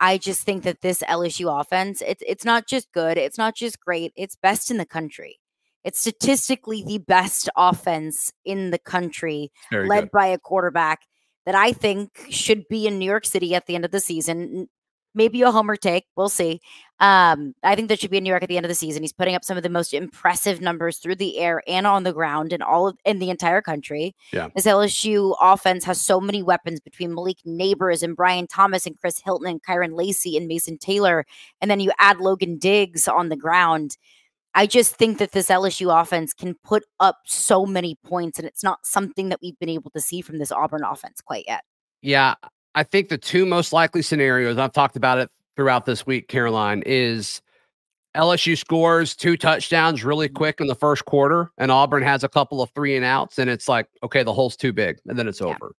I 0.00 0.18
just 0.18 0.42
think 0.42 0.64
that 0.64 0.80
this 0.80 1.02
LSU 1.08 1.60
offense, 1.60 2.02
it's 2.04 2.22
it's 2.26 2.44
not 2.44 2.66
just 2.66 2.90
good, 2.92 3.16
it's 3.16 3.38
not 3.38 3.54
just 3.54 3.80
great, 3.80 4.12
it's 4.16 4.36
best 4.36 4.70
in 4.70 4.76
the 4.76 4.84
country. 4.84 5.38
It's 5.84 5.98
statistically 6.00 6.84
the 6.84 6.98
best 6.98 7.48
offense 7.56 8.32
in 8.44 8.70
the 8.70 8.78
country, 8.78 9.50
Very 9.70 9.88
led 9.88 10.04
good. 10.04 10.10
by 10.12 10.26
a 10.26 10.38
quarterback 10.38 11.00
that 11.46 11.54
I 11.54 11.72
think 11.72 12.26
should 12.30 12.68
be 12.68 12.86
in 12.86 12.98
New 12.98 13.06
York 13.06 13.26
City 13.26 13.54
at 13.54 13.66
the 13.66 13.74
end 13.74 13.84
of 13.84 13.90
the 13.90 14.00
season. 14.00 14.68
Maybe 15.14 15.42
a 15.42 15.50
homer 15.50 15.76
take. 15.76 16.06
We'll 16.16 16.30
see. 16.30 16.60
Um, 16.98 17.54
I 17.62 17.74
think 17.74 17.88
that 17.88 18.00
should 18.00 18.10
be 18.10 18.16
in 18.16 18.24
New 18.24 18.30
York 18.30 18.42
at 18.44 18.48
the 18.48 18.56
end 18.56 18.64
of 18.64 18.70
the 18.70 18.74
season. 18.76 19.02
He's 19.02 19.12
putting 19.12 19.34
up 19.34 19.44
some 19.44 19.58
of 19.58 19.62
the 19.62 19.68
most 19.68 19.92
impressive 19.92 20.62
numbers 20.62 20.98
through 20.98 21.16
the 21.16 21.36
air 21.38 21.62
and 21.66 21.86
on 21.86 22.04
the 22.04 22.14
ground 22.14 22.52
in 22.52 22.62
all 22.62 22.88
of 22.88 22.96
in 23.04 23.18
the 23.18 23.28
entire 23.28 23.60
country. 23.60 24.14
Yeah. 24.32 24.48
This 24.54 24.64
LSU 24.64 25.36
offense 25.38 25.84
has 25.84 26.00
so 26.00 26.18
many 26.18 26.42
weapons 26.42 26.80
between 26.80 27.12
Malik 27.14 27.38
Nabers 27.46 28.02
and 28.02 28.16
Brian 28.16 28.46
Thomas 28.46 28.86
and 28.86 28.98
Chris 28.98 29.18
Hilton 29.18 29.48
and 29.48 29.62
Kyren 29.62 29.94
Lacy 29.94 30.36
and 30.38 30.46
Mason 30.46 30.78
Taylor. 30.78 31.26
And 31.60 31.70
then 31.70 31.80
you 31.80 31.92
add 31.98 32.18
Logan 32.18 32.56
Diggs 32.56 33.06
on 33.06 33.28
the 33.28 33.36
ground. 33.36 33.98
I 34.54 34.66
just 34.66 34.96
think 34.96 35.18
that 35.18 35.32
this 35.32 35.48
LSU 35.48 36.00
offense 36.00 36.34
can 36.34 36.54
put 36.62 36.84
up 37.00 37.18
so 37.24 37.64
many 37.64 37.96
points, 38.04 38.38
and 38.38 38.46
it's 38.46 38.62
not 38.62 38.84
something 38.84 39.30
that 39.30 39.40
we've 39.42 39.58
been 39.58 39.68
able 39.68 39.90
to 39.92 40.00
see 40.00 40.20
from 40.20 40.38
this 40.38 40.52
Auburn 40.52 40.84
offense 40.84 41.20
quite 41.20 41.44
yet. 41.46 41.64
Yeah, 42.02 42.34
I 42.74 42.82
think 42.82 43.08
the 43.08 43.18
two 43.18 43.46
most 43.46 43.72
likely 43.72 44.02
scenarios 44.02 44.58
I've 44.58 44.72
talked 44.72 44.96
about 44.96 45.18
it 45.18 45.30
throughout 45.56 45.86
this 45.86 46.06
week, 46.06 46.28
Caroline, 46.28 46.82
is 46.84 47.40
LSU 48.14 48.58
scores 48.58 49.16
two 49.16 49.36
touchdowns 49.36 50.04
really 50.04 50.26
mm-hmm. 50.26 50.36
quick 50.36 50.60
in 50.60 50.66
the 50.66 50.74
first 50.74 51.04
quarter, 51.06 51.50
and 51.56 51.70
Auburn 51.70 52.02
has 52.02 52.22
a 52.22 52.28
couple 52.28 52.60
of 52.60 52.70
three 52.70 52.94
and 52.94 53.04
outs, 53.04 53.38
and 53.38 53.48
it's 53.48 53.68
like, 53.68 53.88
okay, 54.02 54.22
the 54.22 54.34
hole's 54.34 54.56
too 54.56 54.72
big, 54.72 54.98
and 55.06 55.18
then 55.18 55.28
it's 55.28 55.40
yeah. 55.40 55.46
over. 55.46 55.74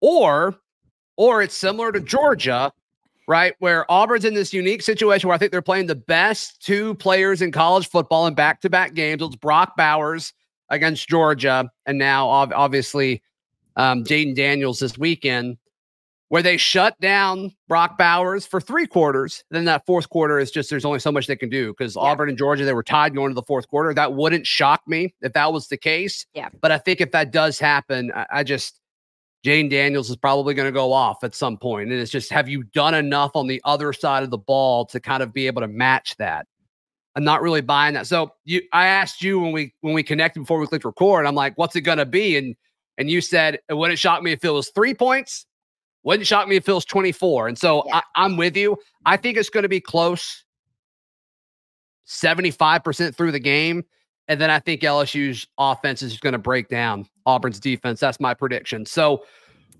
Or, 0.00 0.56
or 1.16 1.42
it's 1.42 1.54
similar 1.54 1.92
to 1.92 2.00
Georgia, 2.00 2.72
right? 3.28 3.54
Where 3.58 3.90
Auburn's 3.90 4.24
in 4.24 4.34
this 4.34 4.52
unique 4.52 4.82
situation 4.82 5.28
where 5.28 5.34
I 5.34 5.38
think 5.38 5.52
they're 5.52 5.62
playing 5.62 5.86
the 5.86 5.94
best 5.94 6.62
two 6.62 6.94
players 6.96 7.42
in 7.42 7.52
college 7.52 7.88
football 7.88 8.26
in 8.26 8.34
back 8.34 8.60
to 8.62 8.70
back 8.70 8.94
games. 8.94 9.22
It's 9.22 9.36
Brock 9.36 9.76
Bowers 9.76 10.32
against 10.68 11.08
Georgia, 11.08 11.70
and 11.86 11.98
now 11.98 12.28
obviously 12.28 13.22
um, 13.76 14.04
Jayden 14.04 14.34
Daniels 14.34 14.80
this 14.80 14.98
weekend, 14.98 15.58
where 16.28 16.42
they 16.42 16.56
shut 16.56 16.98
down 17.00 17.54
Brock 17.68 17.98
Bowers 17.98 18.46
for 18.46 18.60
three 18.60 18.86
quarters. 18.86 19.44
Then 19.50 19.66
that 19.66 19.86
fourth 19.86 20.08
quarter 20.08 20.38
is 20.38 20.50
just 20.50 20.70
there's 20.70 20.84
only 20.84 20.98
so 20.98 21.12
much 21.12 21.26
they 21.26 21.36
can 21.36 21.50
do 21.50 21.68
because 21.68 21.94
yeah. 21.94 22.02
Auburn 22.02 22.28
and 22.28 22.38
Georgia 22.38 22.64
they 22.64 22.72
were 22.72 22.82
tied 22.82 23.14
going 23.14 23.30
to 23.30 23.34
the 23.34 23.42
fourth 23.42 23.68
quarter. 23.68 23.94
That 23.94 24.14
wouldn't 24.14 24.46
shock 24.46 24.82
me 24.86 25.14
if 25.20 25.34
that 25.34 25.52
was 25.52 25.68
the 25.68 25.76
case. 25.76 26.26
Yeah, 26.34 26.48
but 26.60 26.72
I 26.72 26.78
think 26.78 27.00
if 27.00 27.12
that 27.12 27.32
does 27.32 27.58
happen, 27.58 28.10
I, 28.14 28.26
I 28.32 28.44
just 28.44 28.80
Jayden 29.44 29.70
Daniels 29.70 30.08
is 30.08 30.16
probably 30.16 30.54
going 30.54 30.66
to 30.66 30.72
go 30.72 30.92
off 30.92 31.24
at 31.24 31.34
some 31.34 31.56
point. 31.56 31.90
And 31.90 32.00
it's 32.00 32.12
just, 32.12 32.30
have 32.30 32.48
you 32.48 32.62
done 32.62 32.94
enough 32.94 33.32
on 33.34 33.48
the 33.48 33.60
other 33.64 33.92
side 33.92 34.22
of 34.22 34.30
the 34.30 34.38
ball 34.38 34.86
to 34.86 35.00
kind 35.00 35.22
of 35.22 35.32
be 35.32 35.46
able 35.46 35.62
to 35.62 35.68
match 35.68 36.16
that? 36.18 36.46
I'm 37.14 37.24
not 37.24 37.42
really 37.42 37.60
buying 37.60 37.94
that. 37.94 38.06
So 38.06 38.32
you, 38.44 38.62
I 38.72 38.86
asked 38.86 39.22
you 39.22 39.38
when 39.38 39.52
we 39.52 39.74
when 39.82 39.92
we 39.92 40.02
connected 40.02 40.40
before 40.40 40.58
we 40.58 40.66
clicked 40.66 40.84
record. 40.84 41.26
I'm 41.26 41.34
like, 41.34 41.58
what's 41.58 41.76
it 41.76 41.82
going 41.82 41.98
to 41.98 42.06
be? 42.06 42.38
And 42.38 42.56
and 42.96 43.10
you 43.10 43.20
said 43.20 43.58
it 43.68 43.74
wouldn't 43.74 43.98
shock 43.98 44.22
me 44.22 44.32
if 44.32 44.44
it 44.44 44.50
was 44.50 44.70
three 44.70 44.94
points. 44.94 45.46
Wouldn't 46.04 46.26
shock 46.26 46.48
me 46.48 46.56
if 46.56 46.68
it 46.68 46.72
was 46.72 46.84
24. 46.84 47.48
And 47.48 47.58
so 47.58 47.84
yeah. 47.86 47.96
I, 47.96 48.02
I'm 48.24 48.36
with 48.36 48.56
you. 48.56 48.76
I 49.04 49.16
think 49.16 49.36
it's 49.36 49.50
going 49.50 49.62
to 49.62 49.68
be 49.68 49.80
close, 49.80 50.44
75% 52.08 53.14
through 53.14 53.32
the 53.32 53.38
game. 53.38 53.84
And 54.32 54.40
then 54.40 54.50
I 54.50 54.60
think 54.60 54.80
LSU's 54.80 55.46
offense 55.58 56.00
is 56.00 56.16
going 56.16 56.32
to 56.32 56.38
break 56.38 56.68
down 56.68 57.04
Auburn's 57.26 57.60
defense. 57.60 58.00
That's 58.00 58.18
my 58.18 58.32
prediction. 58.32 58.86
So, 58.86 59.24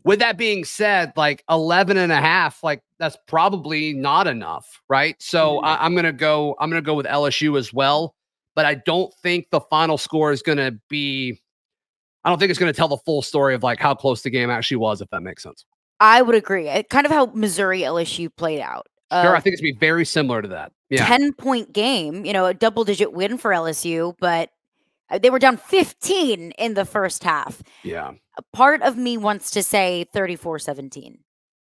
with 0.05 0.19
that 0.19 0.37
being 0.37 0.67
said, 0.67 1.15
like 1.17 1.43
11 1.49 1.97
and 1.97 2.13
a 2.13 2.21
half, 2.21 2.63
like 2.63 2.83
that's 2.99 3.17
probably 3.27 3.95
not 3.95 4.27
enough, 4.27 4.83
right? 4.91 5.17
So 5.23 5.57
mm-hmm. 5.57 5.65
I, 5.65 5.87
am 5.87 5.95
gonna 5.95 6.13
go, 6.13 6.55
I'm 6.61 6.69
gonna 6.69 6.83
go 6.83 6.93
with 6.93 7.07
LSU 7.07 7.59
as 7.59 7.73
well. 7.73 8.15
But 8.55 8.67
I 8.67 8.75
don't 8.75 9.15
think 9.23 9.47
the 9.51 9.61
final 9.61 9.97
score 9.97 10.33
is 10.33 10.43
gonna 10.43 10.73
be, 10.91 11.41
I 12.25 12.29
don't 12.29 12.39
think 12.39 12.51
it's 12.51 12.59
gonna 12.59 12.75
tell 12.75 12.89
the 12.89 12.99
full 12.99 13.23
story 13.23 13.55
of 13.55 13.63
like 13.63 13.81
how 13.81 13.95
close 13.95 14.21
the 14.21 14.29
game 14.29 14.51
actually 14.51 14.79
was, 14.79 15.01
if 15.01 15.09
that 15.11 15.23
makes 15.23 15.45
sense. 15.45 15.65
I 15.99 16.21
would 16.21 16.35
agree. 16.35 16.69
Kind 16.91 17.07
of 17.07 17.13
how 17.13 17.27
Missouri 17.27 17.81
LSU 17.81 18.29
played 18.37 18.61
out. 18.61 18.89
Sure, 19.13 19.37
I 19.37 19.41
think 19.41 19.53
it's 19.53 19.63
be 19.63 19.73
very 19.73 20.05
similar 20.05 20.41
to 20.43 20.49
that. 20.49 20.73
Yeah. 20.89 21.07
10 21.07 21.35
point 21.35 21.73
game, 21.73 22.25
you 22.25 22.33
know, 22.33 22.47
a 22.47 22.55
double 22.55 22.85
digit 22.85 23.13
win 23.13 23.39
for 23.39 23.51
LSU, 23.51 24.15
but 24.21 24.51
uh, 25.11 25.19
they 25.19 25.31
were 25.31 25.39
down 25.39 25.57
15 25.57 26.53
in 26.53 26.75
the 26.75 26.85
first 26.85 27.23
half. 27.23 27.63
Yeah. 27.83 28.13
A 28.39 28.43
part 28.55 28.83
of 28.83 28.97
me 28.97 29.17
wants 29.17 29.51
to 29.53 29.63
say 29.63 30.07
34 30.13 30.59
17 30.59 31.19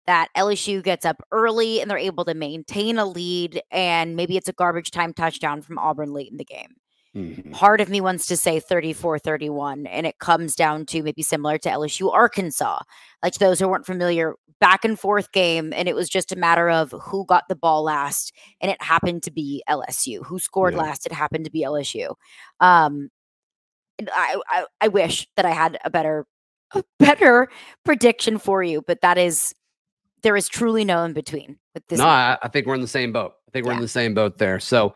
that 0.08 0.30
LSU 0.36 0.84
gets 0.84 1.06
up 1.06 1.22
early 1.32 1.82
and 1.82 1.90
they're 1.90 1.98
able 1.98 2.26
to 2.26 2.34
maintain 2.34 2.98
a 2.98 3.06
lead, 3.06 3.62
and 3.72 4.16
maybe 4.16 4.38
it's 4.38 4.50
a 4.50 4.54
garbage 4.54 4.92
time 4.92 5.14
touchdown 5.14 5.62
from 5.62 5.78
Auburn 5.78 6.14
late 6.14 6.32
in 6.32 6.38
the 6.38 6.46
game. 6.46 6.76
Mm-hmm. 7.16 7.52
Part 7.52 7.82
of 7.82 7.90
me 7.90 8.00
wants 8.00 8.26
to 8.28 8.38
say 8.38 8.60
34 8.60 9.20
31, 9.20 9.86
and 9.86 10.06
it 10.06 10.20
comes 10.20 10.56
down 10.56 10.86
to 10.88 11.04
maybe 11.04 11.22
similar 11.22 11.58
to 11.58 11.70
LSU 11.70 12.12
Arkansas. 12.12 12.80
Like 13.22 13.34
those 13.36 13.60
who 13.60 13.68
weren't 13.68 13.86
familiar, 13.86 14.36
back 14.62 14.86
and 14.86 14.98
forth 14.98 15.32
game, 15.34 15.74
and 15.76 15.90
it 15.90 15.96
was 15.96 16.08
just 16.08 16.32
a 16.32 16.38
matter 16.38 16.70
of 16.70 16.94
who 17.02 17.26
got 17.26 17.50
the 17.50 17.56
ball 17.56 17.84
last, 17.84 18.32
and 18.62 18.72
it 18.72 18.82
happened 18.82 19.24
to 19.24 19.32
be 19.32 19.62
LSU. 19.68 20.26
Who 20.26 20.40
scored 20.40 20.74
yeah. 20.74 20.82
last? 20.82 21.06
It 21.06 21.12
happened 21.12 21.46
to 21.46 21.52
be 21.52 21.64
LSU. 21.64 22.16
Um, 22.62 23.10
I, 24.14 24.40
I, 24.48 24.66
I 24.80 24.88
wish 24.88 25.28
that 25.36 25.46
I 25.46 25.52
had 25.52 25.78
a 25.84 25.90
better 25.90 26.26
a 26.74 26.84
better 27.00 27.50
prediction 27.84 28.38
for 28.38 28.64
you, 28.64 28.82
but 28.88 29.02
that 29.02 29.18
is 29.18 29.54
there 30.24 30.38
is 30.38 30.48
truly 30.48 30.86
no 30.86 31.04
in 31.04 31.14
between 31.14 31.58
with 31.74 31.86
this. 31.88 32.00
No, 32.00 32.06
I, 32.06 32.38
I, 32.42 32.48
think 32.48 32.68
we're 32.68 32.76
in 32.76 32.82
the 32.82 32.88
same 32.88 33.12
boat. 33.12 33.34
I 33.48 33.52
think 33.52 33.66
we're 33.66 33.74
yeah. 33.74 33.78
in 33.78 33.82
the 33.82 33.88
same 33.88 34.14
boat 34.14 34.38
there. 34.38 34.60
So, 34.60 34.96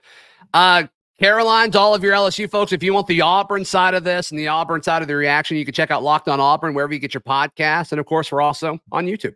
uh, 0.53 0.83
Caroline's 1.19 1.77
all 1.77 1.95
of 1.95 2.03
your 2.03 2.13
LSU 2.13 2.49
folks. 2.49 2.73
If 2.73 2.83
you 2.83 2.93
want 2.93 3.07
the 3.07 3.21
Auburn 3.21 3.63
side 3.63 3.93
of 3.93 4.03
this 4.03 4.31
and 4.31 4.39
the 4.39 4.49
Auburn 4.49 4.83
side 4.83 5.01
of 5.01 5.07
the 5.07 5.15
reaction, 5.15 5.55
you 5.55 5.63
can 5.63 5.73
check 5.73 5.89
out 5.89 6.03
Locked 6.03 6.27
on 6.27 6.41
Auburn 6.41 6.73
wherever 6.73 6.93
you 6.93 6.99
get 6.99 7.13
your 7.13 7.21
podcast. 7.21 7.91
And 7.93 7.99
of 7.99 8.05
course, 8.05 8.31
we're 8.31 8.41
also 8.41 8.79
on 8.91 9.05
YouTube. 9.05 9.35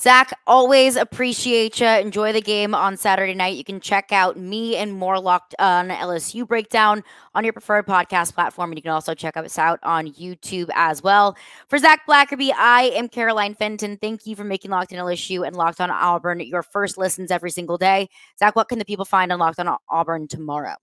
Zac, 0.00 0.32
always 0.46 0.96
appreciate 0.96 1.80
you. 1.80 1.86
Enjoy 1.86 2.32
the 2.32 2.40
game 2.40 2.74
on 2.74 2.96
Saturday 2.96 3.34
night. 3.34 3.56
You 3.56 3.64
can 3.64 3.80
check 3.80 4.12
out 4.12 4.36
me 4.36 4.76
and 4.76 4.92
more 4.92 5.20
Locked 5.20 5.54
on 5.58 5.88
LSU 5.88 6.46
breakdown 6.46 7.02
on 7.34 7.44
your 7.44 7.52
preferred 7.52 7.86
podcast 7.86 8.34
platform. 8.34 8.70
And 8.70 8.78
you 8.78 8.82
can 8.82 8.90
also 8.90 9.14
check 9.14 9.36
us 9.36 9.58
out 9.58 9.78
on 9.82 10.08
YouTube 10.12 10.68
as 10.74 11.02
well. 11.02 11.36
For 11.68 11.78
Zac 11.78 12.06
Blackerby, 12.06 12.52
I 12.56 12.92
am 12.94 13.08
Caroline 13.08 13.54
Fenton. 13.54 13.96
Thank 13.96 14.26
you 14.26 14.34
for 14.34 14.44
making 14.44 14.70
Locked 14.70 14.92
on 14.92 14.98
LSU 14.98 15.46
and 15.46 15.56
Locked 15.56 15.80
on 15.80 15.90
Auburn 15.90 16.40
your 16.40 16.62
first 16.62 16.98
listens 16.98 17.30
every 17.30 17.50
single 17.50 17.78
day. 17.78 18.08
Zac, 18.38 18.56
what 18.56 18.68
can 18.68 18.78
the 18.78 18.84
people 18.84 19.04
find 19.04 19.32
on 19.32 19.38
Locked 19.38 19.60
on 19.60 19.76
Auburn 19.88 20.26
tomorrow? 20.26 20.76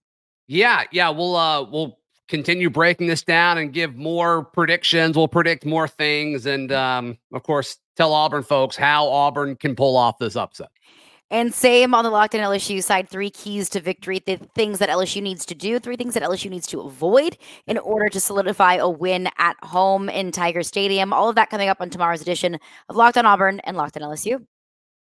Yeah, 0.50 0.86
yeah, 0.92 1.10
we'll 1.10 1.36
uh 1.36 1.64
we'll 1.64 2.00
continue 2.28 2.72
breaking 2.72 3.06
this 3.06 3.22
down 3.22 3.60
and 3.60 3.72
give 3.72 3.96
more 3.96 4.46
predictions. 4.46 5.16
We'll 5.16 5.28
predict 5.28 5.64
more 5.64 5.88
things, 5.88 6.48
and 6.48 6.72
um, 6.72 7.20
of 7.32 7.44
course, 7.44 7.78
tell 7.96 8.14
Auburn 8.14 8.42
folks 8.42 8.76
how 8.76 9.08
Auburn 9.08 9.56
can 9.56 9.76
pull 9.76 9.96
off 9.96 10.18
this 10.18 10.36
upset. 10.36 10.70
And 11.30 11.54
same 11.54 11.94
on 11.94 12.04
the 12.04 12.10
Locked 12.10 12.34
on 12.34 12.42
LSU 12.42 12.84
side, 12.84 13.08
three 13.08 13.30
keys 13.30 13.70
to 13.70 13.80
victory, 13.80 14.24
the 14.26 14.38
things 14.56 14.80
that 14.80 14.90
LSU 14.90 15.22
needs 15.22 15.46
to 15.46 15.54
do, 15.54 15.78
three 15.78 15.96
things 15.96 16.16
that 16.16 16.24
LSU 16.24 16.50
needs 16.50 16.66
to 16.68 16.82
avoid 16.82 17.38
in 17.68 17.78
order 17.78 18.10
to 18.10 18.20
solidify 18.20 18.76
a 18.76 18.90
win 18.90 19.30
at 19.38 19.56
home 19.62 20.10
in 20.10 20.32
Tiger 20.32 20.64
Stadium. 20.64 21.14
All 21.14 21.30
of 21.30 21.36
that 21.36 21.52
coming 21.52 21.70
up 21.70 21.80
on 21.80 21.92
tomorrow's 21.92 22.24
edition 22.24 22.58
of 22.90 22.96
Locked 22.96 23.20
on 23.20 23.28
Auburn 23.28 23.60
and 23.60 23.78
Locked 23.78 23.98
on 23.98 24.02
LSU. 24.02 24.44